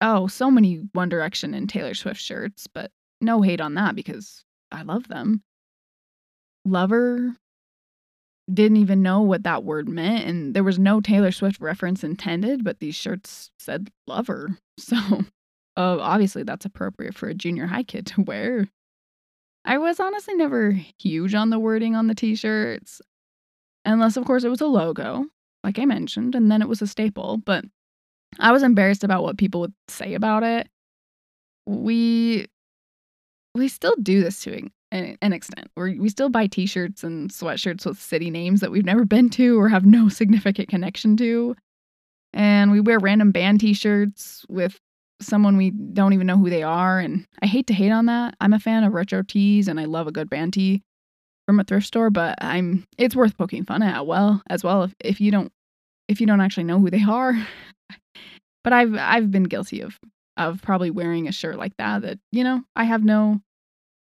[0.00, 4.44] oh, so many One Direction and Taylor Swift shirts, but no hate on that because
[4.72, 5.42] I love them.
[6.64, 7.36] Lover
[8.52, 12.64] didn't even know what that word meant, and there was no Taylor Swift reference intended,
[12.64, 14.58] but these shirts said lover.
[14.76, 14.96] So
[15.76, 18.66] uh, obviously that's appropriate for a junior high kid to wear.
[19.64, 23.00] I was honestly never huge on the wording on the t shirts,
[23.84, 25.26] unless, of course, it was a logo
[25.64, 27.64] like I mentioned, and then it was a staple, but
[28.38, 30.68] I was embarrassed about what people would say about it.
[31.66, 32.46] We
[33.54, 35.70] we still do this to an, an extent.
[35.76, 39.58] we we still buy t-shirts and sweatshirts with city names that we've never been to
[39.58, 41.56] or have no significant connection to.
[42.34, 44.78] And we wear random band t-shirts with
[45.20, 48.34] someone we don't even know who they are and I hate to hate on that.
[48.40, 50.82] I'm a fan of retro tees and I love a good band tee
[51.46, 54.94] from a thrift store, but I'm it's worth poking fun at well as well if,
[55.00, 55.52] if you don't
[56.08, 57.34] if you don't actually know who they are.
[58.64, 59.98] but I've I've been guilty of
[60.36, 63.40] of probably wearing a shirt like that that, you know, I have no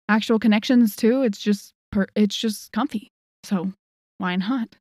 [0.07, 1.23] actual connections to.
[1.23, 3.11] It's just per, it's just comfy.
[3.43, 3.73] So,
[4.17, 4.75] why not?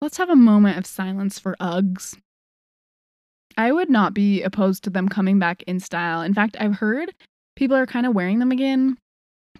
[0.00, 2.16] Let's have a moment of silence for Uggs.
[3.56, 6.22] I would not be opposed to them coming back in style.
[6.22, 7.14] In fact, I've heard
[7.54, 8.96] people are kind of wearing them again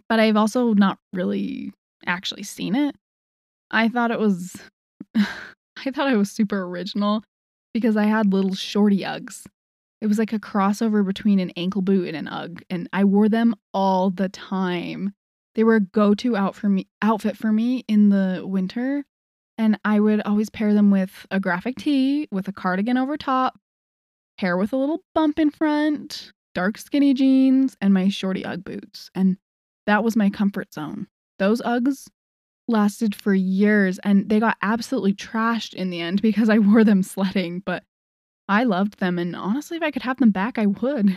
[0.08, 1.72] but I've also not really
[2.06, 2.94] actually seen it.
[3.70, 4.56] I thought it was
[5.16, 7.22] I thought it was super original
[7.72, 9.46] because I had little shorty Uggs.
[10.00, 13.28] It was like a crossover between an ankle boot and an Ugg, and I wore
[13.28, 15.14] them all the time.
[15.54, 19.04] They were a go-to out for me outfit for me in the winter,
[19.58, 23.58] and I would always pair them with a graphic tee with a cardigan over top,
[24.38, 29.10] hair with a little bump in front, dark skinny jeans, and my shorty Ugg boots.
[29.14, 29.36] And
[29.86, 31.06] that was my comfort zone.
[31.38, 32.08] Those Uggs
[32.68, 37.02] lasted for years and they got absolutely trashed in the end because I wore them
[37.02, 37.84] sledding, but
[38.48, 41.16] I loved them and honestly if I could have them back I would.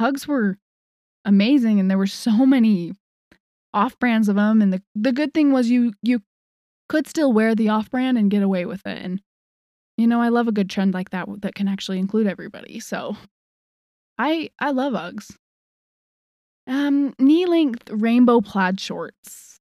[0.00, 0.58] Uggs were
[1.24, 2.92] amazing and there were so many
[3.74, 6.22] off-brands of them and the the good thing was you you
[6.88, 9.20] could still wear the off-brand and get away with it and
[9.96, 12.80] you know, I love a good trend like that that can actually include everybody.
[12.80, 13.16] So
[14.18, 15.34] I I love Uggs.
[16.66, 19.58] Um, knee length rainbow plaid shorts.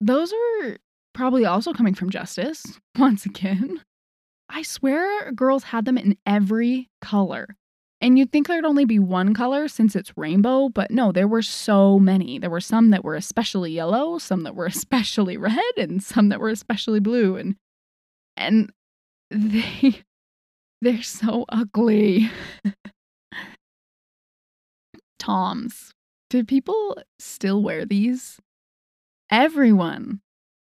[0.00, 0.76] Those are
[1.12, 2.64] probably also coming from Justice,
[2.98, 3.82] once again.
[4.48, 7.56] I swear girls had them in every color.
[8.00, 11.42] And you'd think there'd only be one color since it's rainbow, but no, there were
[11.42, 12.38] so many.
[12.38, 16.40] There were some that were especially yellow, some that were especially red, and some that
[16.40, 17.36] were especially blue.
[17.36, 17.56] And
[18.36, 18.72] and
[19.30, 20.04] they
[20.80, 22.30] they're so ugly.
[25.18, 25.92] Toms.
[26.30, 28.38] Do people still wear these?
[29.30, 30.20] Everyone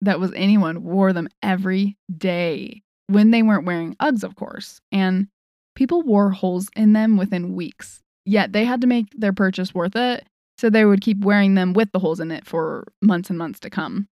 [0.01, 4.81] that was anyone wore them every day when they weren't wearing Uggs, of course.
[4.93, 5.29] And
[5.75, 8.01] people wore holes in them within weeks.
[8.25, 10.27] Yet they had to make their purchase worth it,
[10.59, 13.61] so they would keep wearing them with the holes in it for months and months
[13.61, 14.09] to come.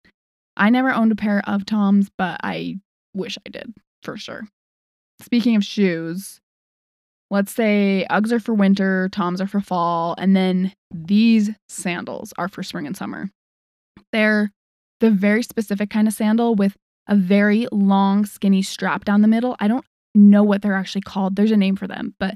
[0.55, 2.79] I never owned a pair of Toms, but I
[3.13, 4.47] wish I did, for sure.
[5.21, 6.39] Speaking of shoes,
[7.31, 12.47] let's say Uggs are for winter, Toms are for fall, and then these sandals are
[12.47, 13.29] for spring and summer.
[14.11, 14.51] They're
[14.99, 16.75] the very specific kind of sandal with
[17.07, 19.55] a very long, skinny strap down the middle.
[19.59, 21.35] I don't know what they're actually called.
[21.35, 22.35] There's a name for them, but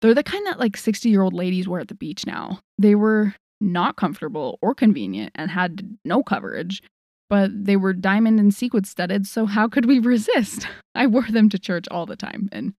[0.00, 2.60] they're the kind that like 60 year old ladies wear at the beach now.
[2.78, 6.82] They were not comfortable or convenient and had no coverage,
[7.28, 9.26] but they were diamond and sequin studded.
[9.26, 10.66] So how could we resist?
[10.94, 12.74] I wore them to church all the time and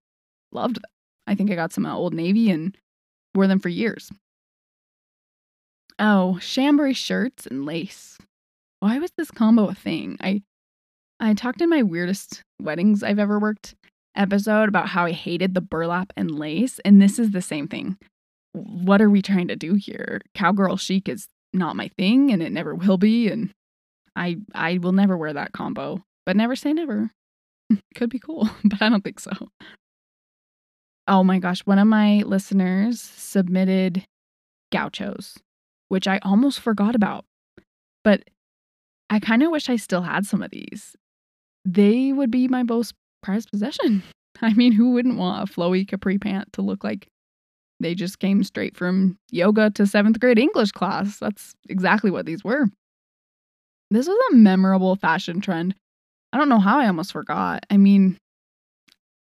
[0.51, 0.91] loved them.
[1.28, 2.76] I think I got some at Old Navy and
[3.36, 4.12] wore them for years.
[6.00, 8.18] Oh, chambray shirts and lace.
[8.80, 10.18] Why was this combo a thing?
[10.22, 10.42] I
[11.20, 13.76] I talked in my weirdest weddings I've ever worked,
[14.16, 17.98] episode about how I hated the burlap and lace, and this is the same thing.
[18.54, 20.22] What are we trying to do here?
[20.36, 23.52] Cowgirl chic is not my thing and it never will be and
[24.16, 26.04] I I will never wear that combo.
[26.26, 27.12] But never say never.
[27.96, 29.32] Could be cool, but I don't think so.
[31.08, 34.06] Oh my gosh, one of my listeners submitted
[34.72, 35.38] gauchos,
[35.88, 37.26] which I almost forgot about.
[38.04, 38.24] But
[39.10, 40.96] I kind of wish I still had some of these.
[41.63, 42.93] They would be my most
[43.24, 44.04] prized possession.
[44.41, 47.08] I mean, who wouldn't want a flowy capri pant to look like
[47.80, 51.20] they just came straight from yoga to seventh grade English class?
[51.20, 52.65] That's exactly what these were.
[53.89, 55.74] This was a memorable fashion trend.
[56.34, 57.65] I don't know how I almost forgot.
[57.70, 58.17] I mean,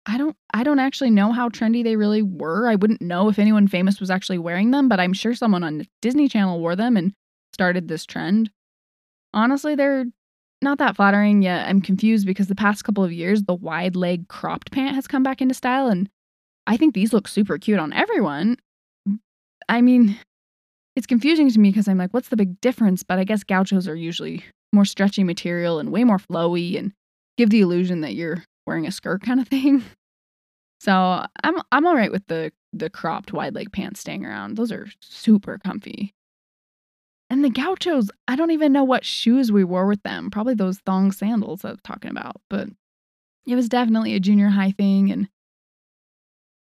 [0.07, 2.69] I don't I don't actually know how trendy they really were.
[2.69, 5.87] I wouldn't know if anyone famous was actually wearing them, but I'm sure someone on
[6.01, 7.13] Disney Channel wore them and
[7.53, 8.51] started this trend.
[9.35, 10.05] Honestly, they're
[10.63, 11.69] not that flattering yet.
[11.69, 15.23] I'm confused because the past couple of years the wide leg cropped pant has come
[15.23, 16.09] back into style and
[16.69, 18.57] I think these look super cute on everyone.
[19.69, 20.17] I mean,
[20.95, 23.03] it's confusing to me because I'm like, what's the big difference?
[23.03, 26.93] But I guess gauchos are usually more stretchy material and way more flowy and
[27.37, 29.85] give the illusion that you're wearing a skirt kind of thing.
[30.79, 30.93] So
[31.43, 34.57] I'm I'm all right with the the cropped wide leg pants staying around.
[34.57, 36.15] Those are super comfy.
[37.31, 40.31] And the gauchos, I don't even know what shoes we wore with them.
[40.31, 42.69] Probably those thong sandals I was talking about, but
[43.47, 45.29] it was definitely a junior high thing and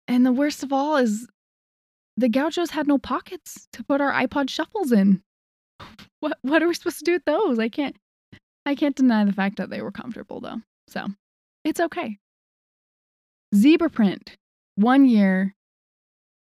[0.07, 1.27] and the worst of all is
[2.15, 5.23] the gauchos had no pockets to put our iPod shuffles in.
[6.21, 7.59] What what are we supposed to do with those?
[7.59, 7.95] I can't
[8.65, 10.61] I can't deny the fact that they were comfortable though.
[10.87, 11.07] So,
[11.65, 12.17] it's okay.
[13.53, 14.37] Zebra print.
[14.75, 15.55] One year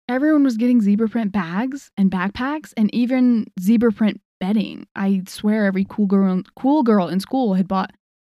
[0.10, 4.88] everyone was getting zebra print bags and backpacks and even zebra print bedding.
[4.96, 7.92] I swear every cool girl cool girl in school had bought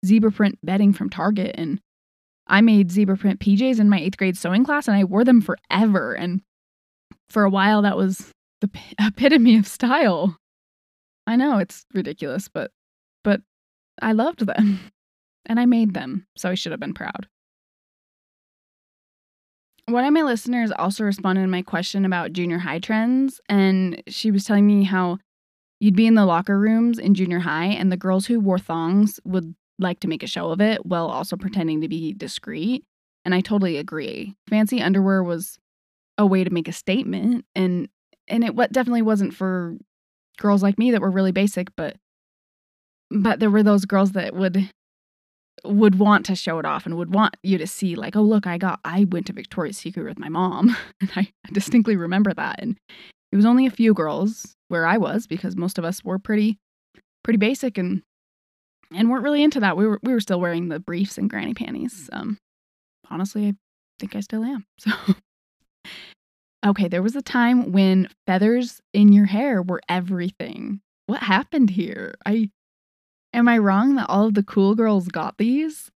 [0.04, 1.80] zebra print bedding from Target and
[2.46, 5.40] I made zebra print PJs in my 8th grade sewing class and I wore them
[5.40, 6.40] forever and
[7.28, 10.36] for a while that was the epitome of style.
[11.26, 12.72] I know it's ridiculous, but
[13.22, 13.42] but
[14.02, 14.80] I loved them
[15.46, 17.28] and I made them, so I should have been proud.
[19.86, 24.30] One of my listeners also responded to my question about junior high trends, and she
[24.30, 25.18] was telling me how
[25.80, 29.18] you'd be in the locker rooms in junior high, and the girls who wore thongs
[29.24, 32.84] would like to make a show of it while also pretending to be discreet.
[33.24, 34.34] And I totally agree.
[34.48, 35.58] Fancy underwear was
[36.18, 37.88] a way to make a statement, and
[38.28, 39.76] and it what definitely wasn't for
[40.38, 41.96] girls like me that were really basic, but
[43.10, 44.70] but there were those girls that would
[45.64, 48.46] would want to show it off and would want you to see like oh look
[48.46, 50.76] i got i went to victoria's secret with my mom.
[51.00, 52.56] And i distinctly remember that.
[52.60, 52.76] And
[53.32, 56.58] it was only a few girls where i was because most of us were pretty
[57.22, 58.02] pretty basic and
[58.92, 59.76] and weren't really into that.
[59.76, 62.10] We were we were still wearing the briefs and granny panties.
[62.12, 62.38] Um
[63.10, 63.54] honestly i
[63.98, 64.64] think i still am.
[64.78, 64.92] So
[66.66, 70.80] okay there was a time when feathers in your hair were everything.
[71.06, 72.14] What happened here?
[72.26, 72.50] I
[73.32, 75.90] Am I wrong that all of the cool girls got these?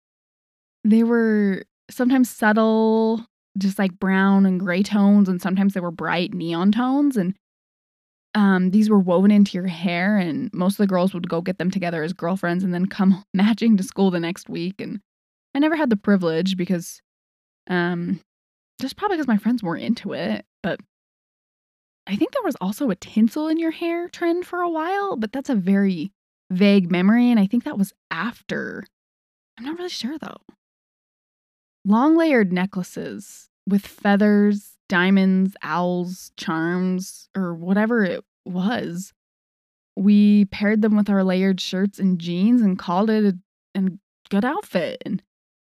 [0.84, 3.26] They were sometimes subtle,
[3.58, 7.16] just like brown and gray tones, and sometimes they were bright neon tones.
[7.16, 7.36] And
[8.36, 11.58] um, these were woven into your hair, and most of the girls would go get
[11.58, 14.82] them together as girlfriends and then come matching to school the next week.
[14.82, 15.00] And
[15.56, 17.02] I never had the privilege because,
[17.70, 18.20] um,
[18.80, 20.46] just probably because my friends weren't into it.
[20.64, 20.80] But
[22.08, 25.32] I think there was also a tinsel in your hair trend for a while, but
[25.32, 26.12] that's a very
[26.52, 28.84] vague memory, and I think that was after.
[29.58, 30.38] I'm not really sure though.
[31.86, 39.14] Long layered necklaces with feathers, diamonds, owls, charms, or whatever it was.
[39.96, 43.36] We paired them with our layered shirts and jeans and called it
[43.76, 43.90] a, a
[44.30, 45.02] good outfit.
[45.06, 45.22] And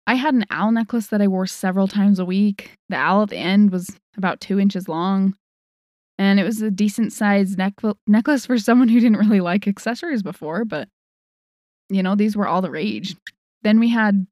[0.07, 2.71] I had an owl necklace that I wore several times a week.
[2.89, 5.35] The owl at the end was about two inches long
[6.17, 10.23] and it was a decent sized neck- necklace for someone who didn't really like accessories
[10.23, 10.87] before but
[11.89, 13.15] you know these were all the rage.
[13.61, 14.27] Then we had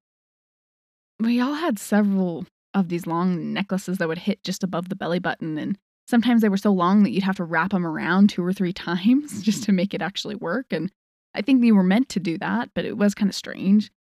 [1.20, 5.20] we all had several of these long necklaces that would hit just above the belly
[5.20, 8.44] button and sometimes they were so long that you'd have to wrap them around two
[8.44, 10.92] or three times just to make it actually work and
[11.36, 13.92] i think they were meant to do that but it was kind of strange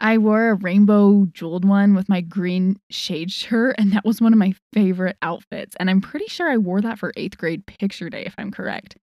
[0.00, 4.32] I wore a rainbow jeweled one with my green shade shirt, and that was one
[4.32, 5.74] of my favorite outfits.
[5.80, 8.96] And I'm pretty sure I wore that for eighth grade picture day, if I'm correct.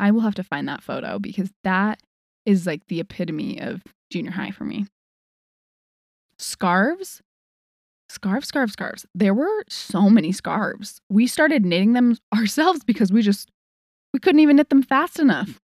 [0.00, 2.00] I will have to find that photo because that
[2.44, 4.86] is like the epitome of junior high for me.
[6.38, 7.22] Scarves,
[8.08, 9.06] scarves, scarves, scarves.
[9.14, 11.00] There were so many scarves.
[11.08, 13.48] We started knitting them ourselves because we just
[14.12, 15.60] we couldn't even knit them fast enough.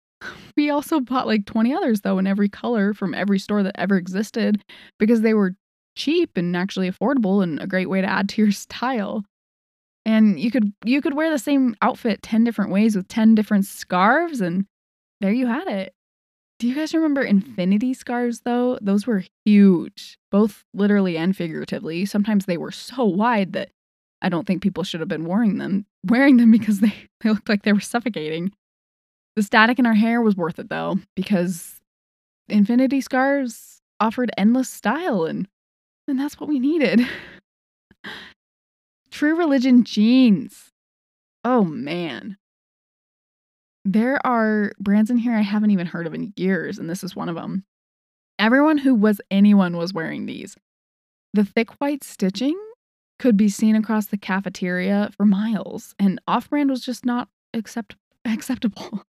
[0.57, 3.97] We also bought like 20 others though in every color from every store that ever
[3.97, 4.63] existed
[4.99, 5.55] because they were
[5.97, 9.25] cheap and actually affordable and a great way to add to your style.
[10.05, 13.65] And you could you could wear the same outfit 10 different ways with 10 different
[13.65, 14.67] scarves and
[15.21, 15.93] there you had it.
[16.59, 18.79] Do you guys remember infinity scarves though?
[18.81, 22.07] Those were huge, both literally and figuratively.
[22.07, 23.71] Sometimes they were so wide that
[24.23, 27.49] I don't think people should have been wearing them, wearing them because they, they looked
[27.49, 28.53] like they were suffocating.
[29.37, 31.81] The static in our hair was worth it though, because
[32.49, 35.47] infinity Scars offered endless style and
[36.09, 37.01] and that's what we needed.
[39.11, 40.71] True religion jeans.
[41.45, 42.37] Oh man.
[43.85, 47.15] There are brands in here I haven't even heard of in years, and this is
[47.15, 47.65] one of them.
[48.39, 50.57] Everyone who was anyone was wearing these.
[51.35, 52.59] The thick white stitching
[53.19, 57.97] could be seen across the cafeteria for miles, and off brand was just not accept-
[58.25, 59.03] acceptable.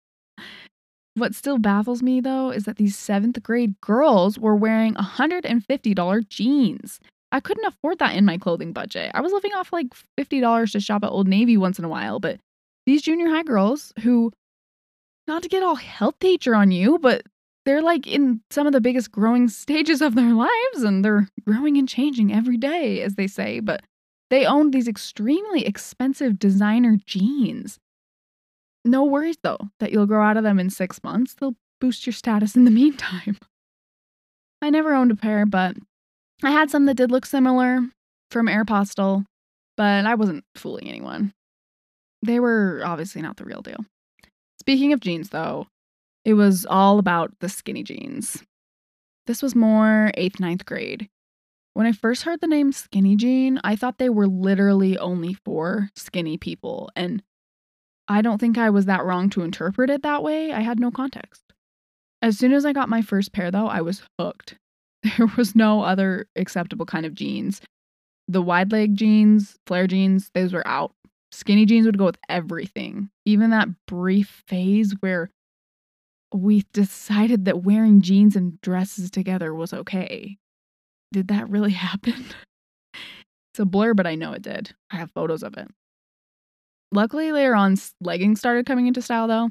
[1.17, 6.99] What still baffles me though is that these seventh grade girls were wearing $150 jeans.
[7.31, 9.09] I couldn't afford that in my clothing budget.
[9.15, 9.87] I was living off like
[10.19, 12.39] $50 to shop at Old Navy once in a while, but
[12.85, 14.31] these junior high girls who,
[15.27, 17.23] not to get all health teacher on you, but
[17.65, 21.77] they're like in some of the biggest growing stages of their lives and they're growing
[21.77, 23.81] and changing every day, as they say, but
[24.29, 27.79] they owned these extremely expensive designer jeans.
[28.87, 31.33] No worries though that you'll grow out of them in six months.
[31.33, 33.37] They'll boost your status in the meantime.
[34.61, 35.75] I never owned a pair, but
[36.43, 37.81] I had some that did look similar
[38.31, 39.25] from Aeropostale,
[39.75, 41.33] but I wasn't fooling anyone.
[42.25, 43.85] They were obviously not the real deal.
[44.59, 45.67] Speaking of jeans, though,
[46.25, 48.43] it was all about the skinny jeans.
[49.27, 51.09] This was more 8th, ninth grade.
[51.73, 55.89] When I first heard the name skinny jean, I thought they were literally only for
[55.95, 57.21] skinny people, and
[58.07, 60.51] I don't think I was that wrong to interpret it that way.
[60.53, 61.43] I had no context.
[62.21, 64.55] As soon as I got my first pair, though, I was hooked.
[65.17, 67.61] There was no other acceptable kind of jeans.
[68.27, 70.91] The wide leg jeans, flare jeans, those were out.
[71.31, 73.09] Skinny jeans would go with everything.
[73.25, 75.29] Even that brief phase where
[76.33, 80.37] we decided that wearing jeans and dresses together was okay.
[81.11, 82.25] Did that really happen?
[82.93, 84.73] it's a blur, but I know it did.
[84.91, 85.67] I have photos of it.
[86.91, 89.49] Luckily, later on, leggings started coming into style though.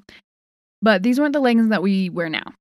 [0.82, 2.54] But these weren't the leggings that we wear now.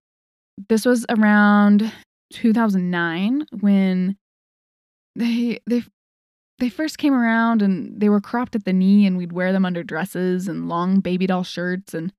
[0.70, 1.92] This was around
[2.34, 4.18] 2009 when
[5.16, 5.84] they they
[6.60, 9.66] they first came around and they were cropped at the knee and we'd wear them
[9.66, 12.14] under dresses and long baby doll shirts and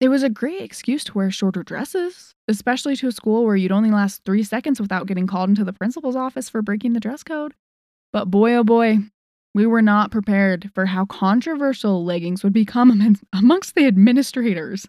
[0.00, 3.72] it was a great excuse to wear shorter dresses, especially to a school where you'd
[3.72, 7.22] only last 3 seconds without getting called into the principal's office for breaking the dress
[7.22, 7.54] code.
[8.12, 8.98] But boy oh boy,
[9.54, 14.88] we were not prepared for how controversial leggings would become amongst the administrators.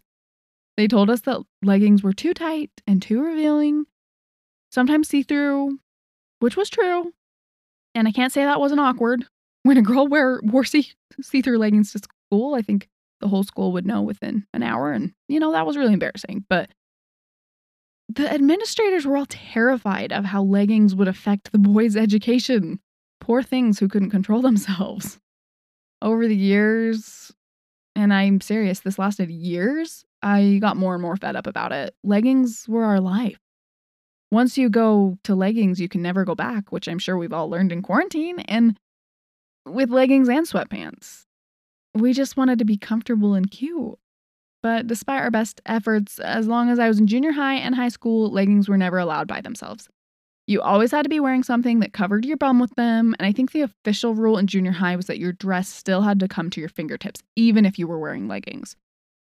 [0.75, 3.85] They told us that leggings were too tight and too revealing,
[4.71, 5.79] sometimes see through,
[6.39, 7.13] which was true.
[7.93, 9.25] And I can't say that wasn't awkward.
[9.63, 12.89] When a girl wear, wore see through leggings to school, I think
[13.21, 14.91] the whole school would know within an hour.
[14.91, 16.45] And, you know, that was really embarrassing.
[16.49, 16.69] But
[18.09, 22.79] the administrators were all terrified of how leggings would affect the boys' education.
[23.19, 25.19] Poor things who couldn't control themselves.
[26.01, 27.31] Over the years,
[27.95, 31.95] and I'm serious, this lasted years, I got more and more fed up about it.
[32.03, 33.39] Leggings were our life.
[34.31, 37.49] Once you go to leggings, you can never go back, which I'm sure we've all
[37.49, 38.77] learned in quarantine, and
[39.65, 41.25] with leggings and sweatpants.
[41.93, 43.97] We just wanted to be comfortable and cute.
[44.61, 47.89] But despite our best efforts, as long as I was in junior high and high
[47.89, 49.87] school, leggings were never allowed by themselves.
[50.47, 53.31] You always had to be wearing something that covered your bum with them, and I
[53.31, 56.49] think the official rule in junior high was that your dress still had to come
[56.51, 58.75] to your fingertips, even if you were wearing leggings.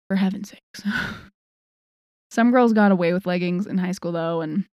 [0.09, 0.89] For heaven's sakes.
[2.31, 4.65] Some girls got away with leggings in high school though, and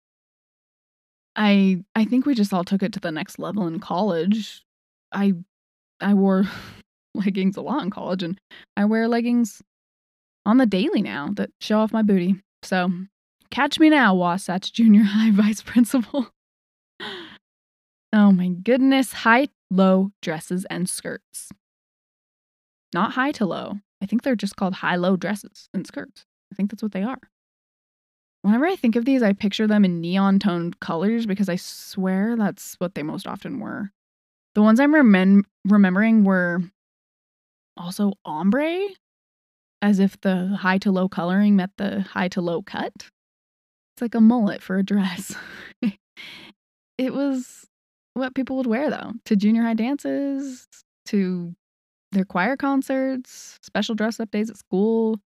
[1.36, 4.64] I I think we just all took it to the next level in college.
[5.12, 5.34] I
[6.00, 6.46] I wore
[7.14, 8.40] leggings a lot in college and
[8.78, 9.62] I wear leggings
[10.46, 12.36] on the daily now that show off my booty.
[12.64, 12.92] So
[13.52, 16.28] Catch me now, Wasatch Junior High Vice Principal.
[18.14, 19.14] oh my goodness.
[19.14, 21.52] High, low dresses and skirts.
[22.94, 23.80] Not high to low.
[24.02, 26.26] I think they're just called high low dresses and skirts.
[26.52, 27.20] I think that's what they are.
[28.42, 32.36] Whenever I think of these, I picture them in neon toned colors because I swear
[32.38, 33.92] that's what they most often were.
[34.56, 36.62] The ones I'm remem- remembering were
[37.76, 38.88] also ombre,
[39.82, 43.10] as if the high to low coloring met the high to low cut.
[44.00, 45.36] It's like a mullet for a dress.
[46.98, 47.68] it was
[48.14, 50.66] what people would wear though to junior high dances,
[51.08, 51.54] to
[52.14, 55.20] their choir concerts, special dress up days at school.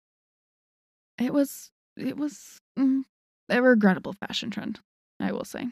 [1.20, 3.02] It was it was mm,
[3.50, 4.80] a regrettable fashion trend,
[5.20, 5.66] I will say.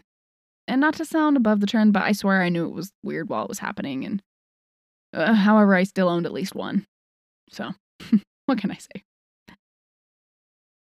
[0.69, 3.31] And not to sound above the trend, but I swear I knew it was weird
[3.31, 4.05] while it was happening.
[4.05, 4.23] And
[5.15, 6.85] uh, however, I still owned at least one.
[7.49, 7.71] So,
[8.45, 9.05] what can I say?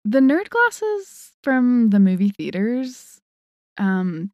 [0.04, 3.20] The nerd glasses from the movie theaters,
[3.78, 4.32] um,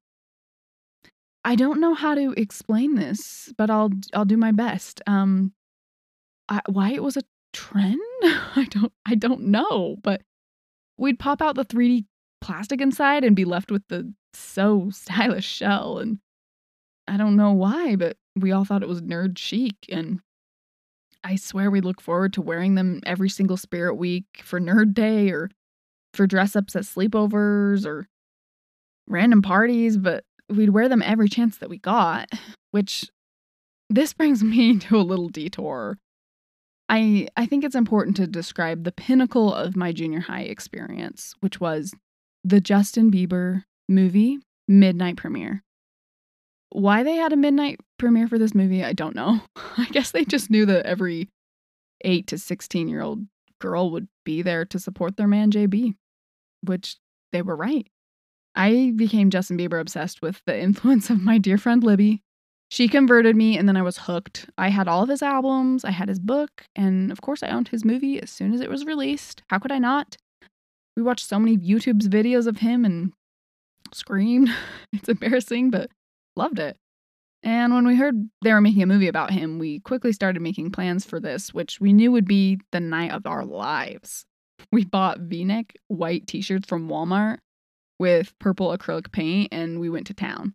[1.44, 5.00] I don't know how to explain this, but I'll I'll do my best.
[5.06, 5.52] Um,
[6.48, 10.22] I, why it was a trend, I don't I don't know, but
[10.98, 12.04] we'd pop out the 3D
[12.40, 16.18] plastic inside and be left with the so stylish shell and
[17.08, 20.20] I don't know why, but we all thought it was nerd chic and
[21.22, 25.30] I swear we look forward to wearing them every single spirit week for nerd day
[25.30, 25.50] or
[26.14, 28.06] for dress ups at sleepovers or
[29.06, 32.28] random parties, but we'd wear them every chance that we got,
[32.70, 33.08] which
[33.88, 35.98] this brings me to a little detour.
[36.88, 41.60] I I think it's important to describe the pinnacle of my junior high experience, which
[41.60, 41.94] was
[42.42, 45.62] the Justin Bieber movie midnight premiere.
[46.70, 49.40] Why they had a midnight premiere for this movie, I don't know.
[49.76, 51.28] I guess they just knew that every
[52.02, 53.24] 8 to 16 year old
[53.60, 55.94] girl would be there to support their man JB,
[56.62, 56.96] which
[57.32, 57.86] they were right.
[58.56, 62.22] I became Justin Bieber obsessed with the influence of my dear friend Libby.
[62.70, 64.48] She converted me and then I was hooked.
[64.56, 67.68] I had all of his albums, I had his book, and of course I owned
[67.68, 69.42] his movie as soon as it was released.
[69.48, 70.16] How could I not?
[70.96, 73.12] We watched so many YouTube's videos of him and
[73.92, 74.50] screamed.
[74.92, 75.90] it's embarrassing, but
[76.36, 76.76] loved it.
[77.42, 80.72] And when we heard they were making a movie about him, we quickly started making
[80.72, 84.26] plans for this, which we knew would be the night of our lives.
[84.70, 87.38] We bought v neck white t shirts from Walmart
[87.98, 90.54] with purple acrylic paint and we went to town.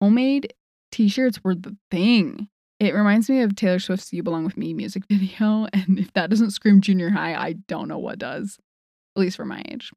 [0.00, 0.54] Homemade
[0.90, 2.48] t shirts were the thing.
[2.78, 5.66] It reminds me of Taylor Swift's You Belong With Me music video.
[5.72, 8.58] And if that doesn't scream junior high, I don't know what does,
[9.16, 9.92] at least for my age.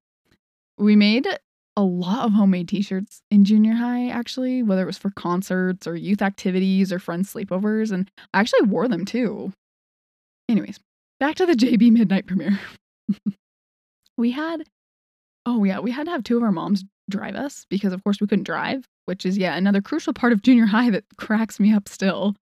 [0.78, 1.28] We made
[1.76, 5.96] a lot of homemade t-shirts in junior high actually whether it was for concerts or
[5.96, 9.52] youth activities or friends sleepovers and i actually wore them too.
[10.50, 10.80] Anyways
[11.20, 12.60] back to the jb midnight premiere.
[14.16, 14.64] We had
[15.48, 18.22] oh yeah we had to have two of our moms drive us because of course
[18.22, 21.74] we couldn't drive which is yeah another crucial part of junior high that cracks me
[21.74, 22.36] up still.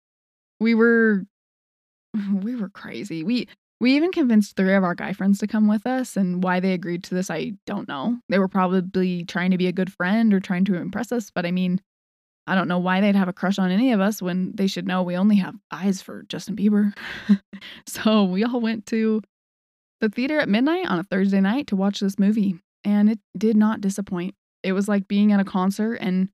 [0.59, 1.23] We were
[2.33, 3.23] we were crazy.
[3.23, 3.47] We
[3.81, 6.73] we even convinced three of our guy friends to come with us, and why they
[6.73, 8.19] agreed to this, I don't know.
[8.29, 11.47] They were probably trying to be a good friend or trying to impress us, but
[11.47, 11.81] I mean,
[12.45, 14.85] I don't know why they'd have a crush on any of us when they should
[14.85, 16.95] know we only have eyes for Justin Bieber.
[17.87, 19.19] so we all went to
[19.99, 23.57] the theater at midnight on a Thursday night to watch this movie, and it did
[23.57, 24.35] not disappoint.
[24.61, 26.29] It was like being at a concert and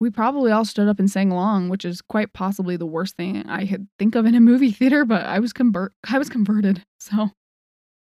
[0.00, 3.44] we probably all stood up and sang along, which is quite possibly the worst thing
[3.48, 6.84] I could think of in a movie theater, but I was convert I was converted.
[7.00, 7.30] So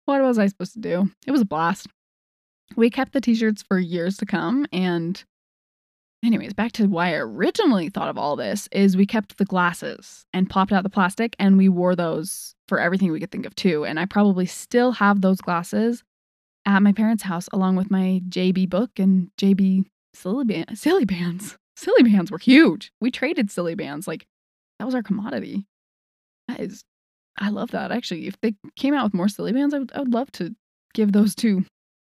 [0.06, 1.10] what was I supposed to do?
[1.26, 1.88] It was a blast.
[2.76, 5.22] We kept the t-shirts for years to come and
[6.24, 10.24] anyways, back to why I originally thought of all this is we kept the glasses
[10.32, 13.54] and popped out the plastic and we wore those for everything we could think of
[13.54, 13.84] too.
[13.84, 16.02] And I probably still have those glasses
[16.64, 21.56] at my parents' house along with my JB book and JB silly, Silly Bandz.
[21.76, 22.92] Silly Bandz were huge.
[23.00, 24.06] We traded Silly Bandz.
[24.06, 24.26] Like,
[24.78, 25.66] that was our commodity.
[26.48, 26.84] That is,
[27.38, 27.92] I love that.
[27.92, 30.54] Actually, if they came out with more Silly Bandz, I would, I would love to
[30.94, 31.64] give those to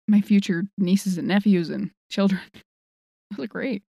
[0.08, 2.42] my future nieces and nephews and children.
[3.32, 3.84] Those are great.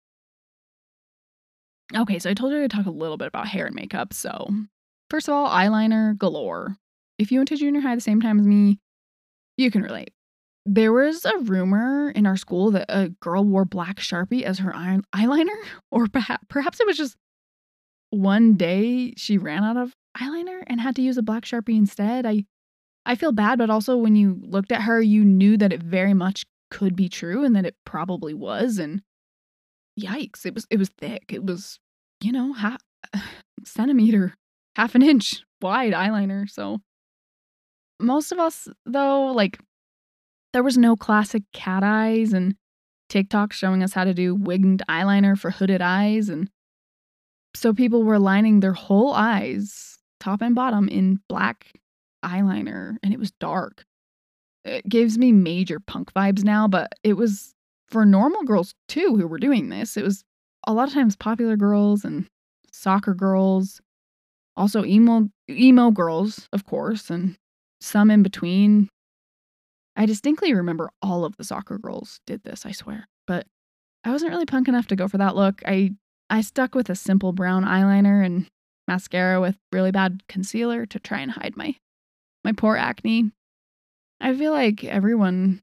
[1.96, 4.12] Okay, so I told you to talk a little bit about hair and makeup.
[4.12, 4.48] So,
[5.10, 6.76] first of all, eyeliner galore.
[7.18, 8.78] If you went to junior high the same time as me,
[9.56, 10.12] you can relate.
[10.70, 14.72] There was a rumor in our school that a girl wore black Sharpie as her
[14.72, 15.56] eyeliner,
[15.90, 17.16] or perhaps, perhaps it was just
[18.10, 22.26] one day she ran out of eyeliner and had to use a black Sharpie instead.
[22.26, 22.44] I
[23.06, 26.12] I feel bad, but also when you looked at her, you knew that it very
[26.12, 29.00] much could be true and that it probably was and
[29.98, 31.24] yikes, it was it was thick.
[31.30, 31.78] It was,
[32.20, 32.82] you know, half
[33.64, 34.34] centimeter,
[34.76, 36.48] half an inch wide eyeliner.
[36.50, 36.80] So
[38.00, 39.58] most of us though, like
[40.58, 42.56] there was no classic cat eyes and
[43.08, 46.28] TikTok showing us how to do winged eyeliner for hooded eyes.
[46.28, 46.50] And
[47.54, 51.70] so people were lining their whole eyes, top and bottom, in black
[52.24, 53.84] eyeliner, and it was dark.
[54.64, 57.54] It gives me major punk vibes now, but it was
[57.88, 59.96] for normal girls too who were doing this.
[59.96, 60.24] It was
[60.66, 62.26] a lot of times popular girls and
[62.72, 63.80] soccer girls,
[64.56, 67.36] also emo emo girls, of course, and
[67.80, 68.88] some in between
[69.98, 73.08] I distinctly remember all of the soccer girls did this, I swear.
[73.26, 73.46] But
[74.04, 75.60] I wasn't really punk enough to go for that look.
[75.66, 75.90] I
[76.30, 78.46] I stuck with a simple brown eyeliner and
[78.86, 81.74] mascara with really bad concealer to try and hide my
[82.44, 83.32] my poor acne.
[84.20, 85.62] I feel like everyone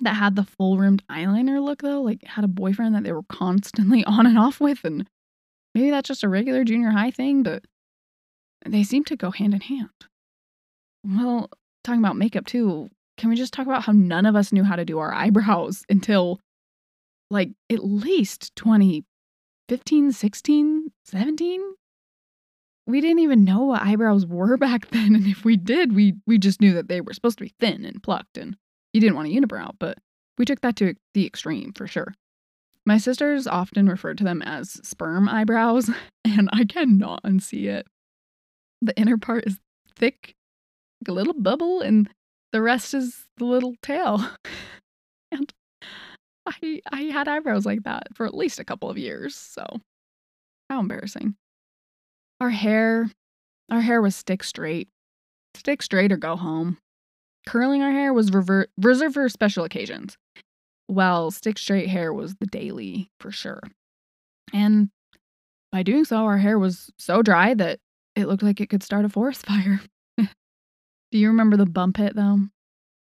[0.00, 3.22] that had the full rimmed eyeliner look though, like had a boyfriend that they were
[3.28, 5.08] constantly on and off with and
[5.76, 7.64] maybe that's just a regular junior high thing, but
[8.64, 9.90] they seem to go hand in hand.
[11.04, 11.50] Well,
[11.84, 14.76] talking about makeup too, can we just talk about how none of us knew how
[14.76, 16.40] to do our eyebrows until
[17.30, 21.74] like at least 2015, 16, 17?
[22.88, 26.38] We didn't even know what eyebrows were back then, and if we did, we we
[26.38, 28.56] just knew that they were supposed to be thin and plucked and
[28.92, 29.98] you didn't want a unibrow, but
[30.38, 32.14] we took that to the extreme for sure.
[32.86, 35.90] My sisters often referred to them as sperm eyebrows,
[36.24, 37.86] and I cannot unsee it.
[38.80, 39.58] The inner part is
[39.96, 40.34] thick,
[41.02, 42.08] like a little bubble, and
[42.56, 44.26] the rest is the little tail.
[45.30, 45.52] and
[46.46, 49.66] I I had eyebrows like that for at least a couple of years, so
[50.70, 51.36] how embarrassing.
[52.40, 53.10] Our hair,
[53.70, 54.88] our hair was stick straight.
[55.54, 56.78] Stick straight or go home.
[57.46, 60.16] Curling our hair was rever- reserved for special occasions,
[60.86, 63.60] while stick straight hair was the daily for sure.
[64.54, 64.88] And
[65.72, 67.80] by doing so, our hair was so dry that
[68.14, 69.82] it looked like it could start a forest fire.
[71.16, 72.40] Do you remember the bump it though?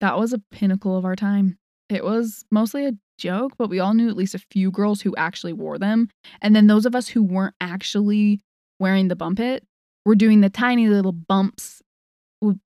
[0.02, 1.56] That was a pinnacle of our time.
[1.88, 5.16] It was mostly a joke, but we all knew at least a few girls who
[5.16, 6.10] actually wore them.
[6.42, 8.42] And then those of us who weren't actually
[8.78, 9.64] wearing the bump it
[10.04, 11.80] were doing the tiny little bumps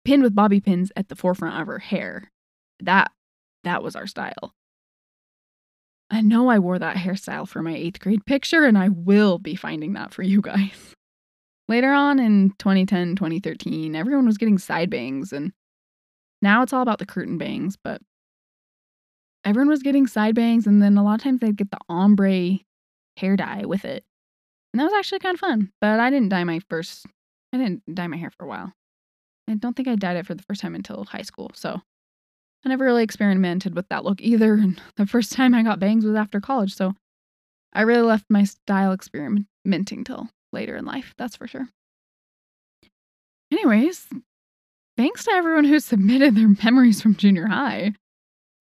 [0.05, 2.31] pinned with bobby pins at the forefront of her hair.
[2.79, 3.11] That
[3.65, 4.53] that was our style.
[6.09, 9.55] I know I wore that hairstyle for my 8th grade picture and I will be
[9.55, 10.95] finding that for you guys.
[11.69, 15.53] Later on in 2010, 2013, everyone was getting side bangs and
[16.41, 18.01] now it's all about the curtain bangs, but
[19.45, 22.59] everyone was getting side bangs and then a lot of times they'd get the ombre
[23.17, 24.03] hair dye with it.
[24.73, 27.05] And that was actually kind of fun, but I didn't dye my first
[27.53, 28.73] I didn't dye my hair for a while.
[29.47, 31.51] I don't think I dyed it for the first time until high school.
[31.53, 31.79] So
[32.65, 34.53] I never really experimented with that look either.
[34.63, 36.73] And the first time I got bangs was after college.
[36.73, 36.93] So
[37.73, 41.13] I really left my style experimenting till later in life.
[41.17, 41.67] That's for sure.
[43.51, 44.07] Anyways,
[44.97, 47.93] thanks to everyone who submitted their memories from junior high.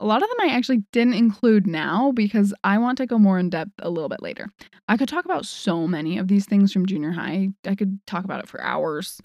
[0.00, 3.38] A lot of them I actually didn't include now because I want to go more
[3.38, 4.48] in depth a little bit later.
[4.88, 7.50] I could talk about so many of these things from junior high.
[7.64, 9.20] I could talk about it for hours.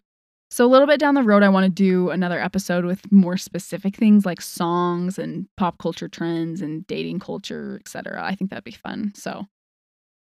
[0.49, 3.38] So, a little bit down the road, I want to do another episode with more
[3.38, 8.24] specific things like songs and pop culture trends and dating culture, etc.
[8.24, 9.11] I think that'd be fun.
[9.13, 9.45] So,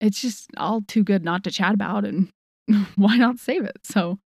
[0.00, 2.30] it's just all too good not to chat about, and
[2.96, 3.78] why not save it?
[3.84, 4.18] So,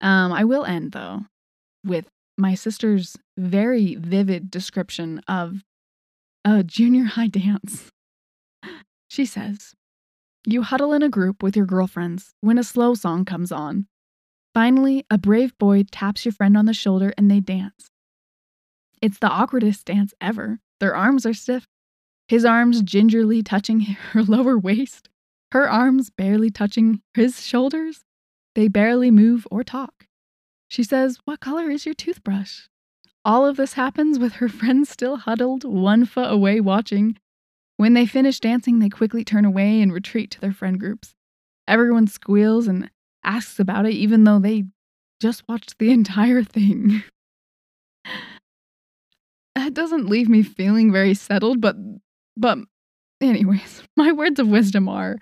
[0.00, 1.26] um, I will end though
[1.84, 2.06] with
[2.38, 5.62] my sister's very vivid description of
[6.44, 7.90] a junior high dance.
[9.08, 9.74] She says,
[10.46, 13.86] You huddle in a group with your girlfriends when a slow song comes on.
[14.54, 17.88] Finally, a brave boy taps your friend on the shoulder and they dance.
[19.00, 20.60] It's the awkwardest dance ever.
[20.78, 21.66] Their arms are stiff,
[22.28, 23.80] his arms gingerly touching
[24.12, 25.08] her lower waist,
[25.52, 28.04] her arms barely touching his shoulders.
[28.54, 30.06] They barely move or talk.
[30.68, 32.62] She says, What color is your toothbrush?
[33.24, 37.18] All of this happens with her friends still huddled one foot away watching.
[37.76, 41.14] When they finish dancing, they quickly turn away and retreat to their friend groups.
[41.66, 42.90] Everyone squeals and
[43.24, 44.64] asks about it, even though they
[45.20, 47.02] just watched the entire thing.
[49.54, 51.76] that doesn't leave me feeling very settled, but
[52.36, 52.58] but
[53.20, 55.18] anyways, my words of wisdom are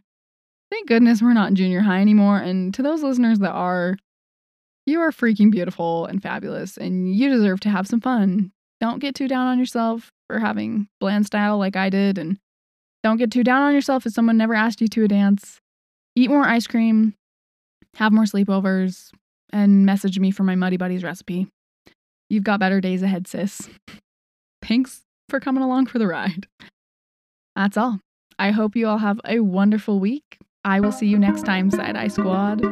[0.71, 2.39] thank goodness we're not in junior high anymore.
[2.39, 3.97] And to those listeners that are,
[4.87, 8.53] you are freaking beautiful and fabulous, and you deserve to have some fun.
[8.81, 12.39] Don't get too down on yourself for having bland style like I did, and
[13.03, 15.61] don't get too down on yourself if someone never asked you to a dance.
[16.17, 17.15] Eat more ice cream,
[17.95, 19.11] have more sleepovers,
[19.53, 21.49] and message me for my Muddy Buddies recipe.
[22.29, 23.69] You've got better days ahead, sis.
[24.63, 26.47] Thanks for coming along for the ride.
[27.61, 28.01] That's all.
[28.39, 30.39] I hope you all have a wonderful week.
[30.65, 32.63] I will see you next time, Side Eye Squad.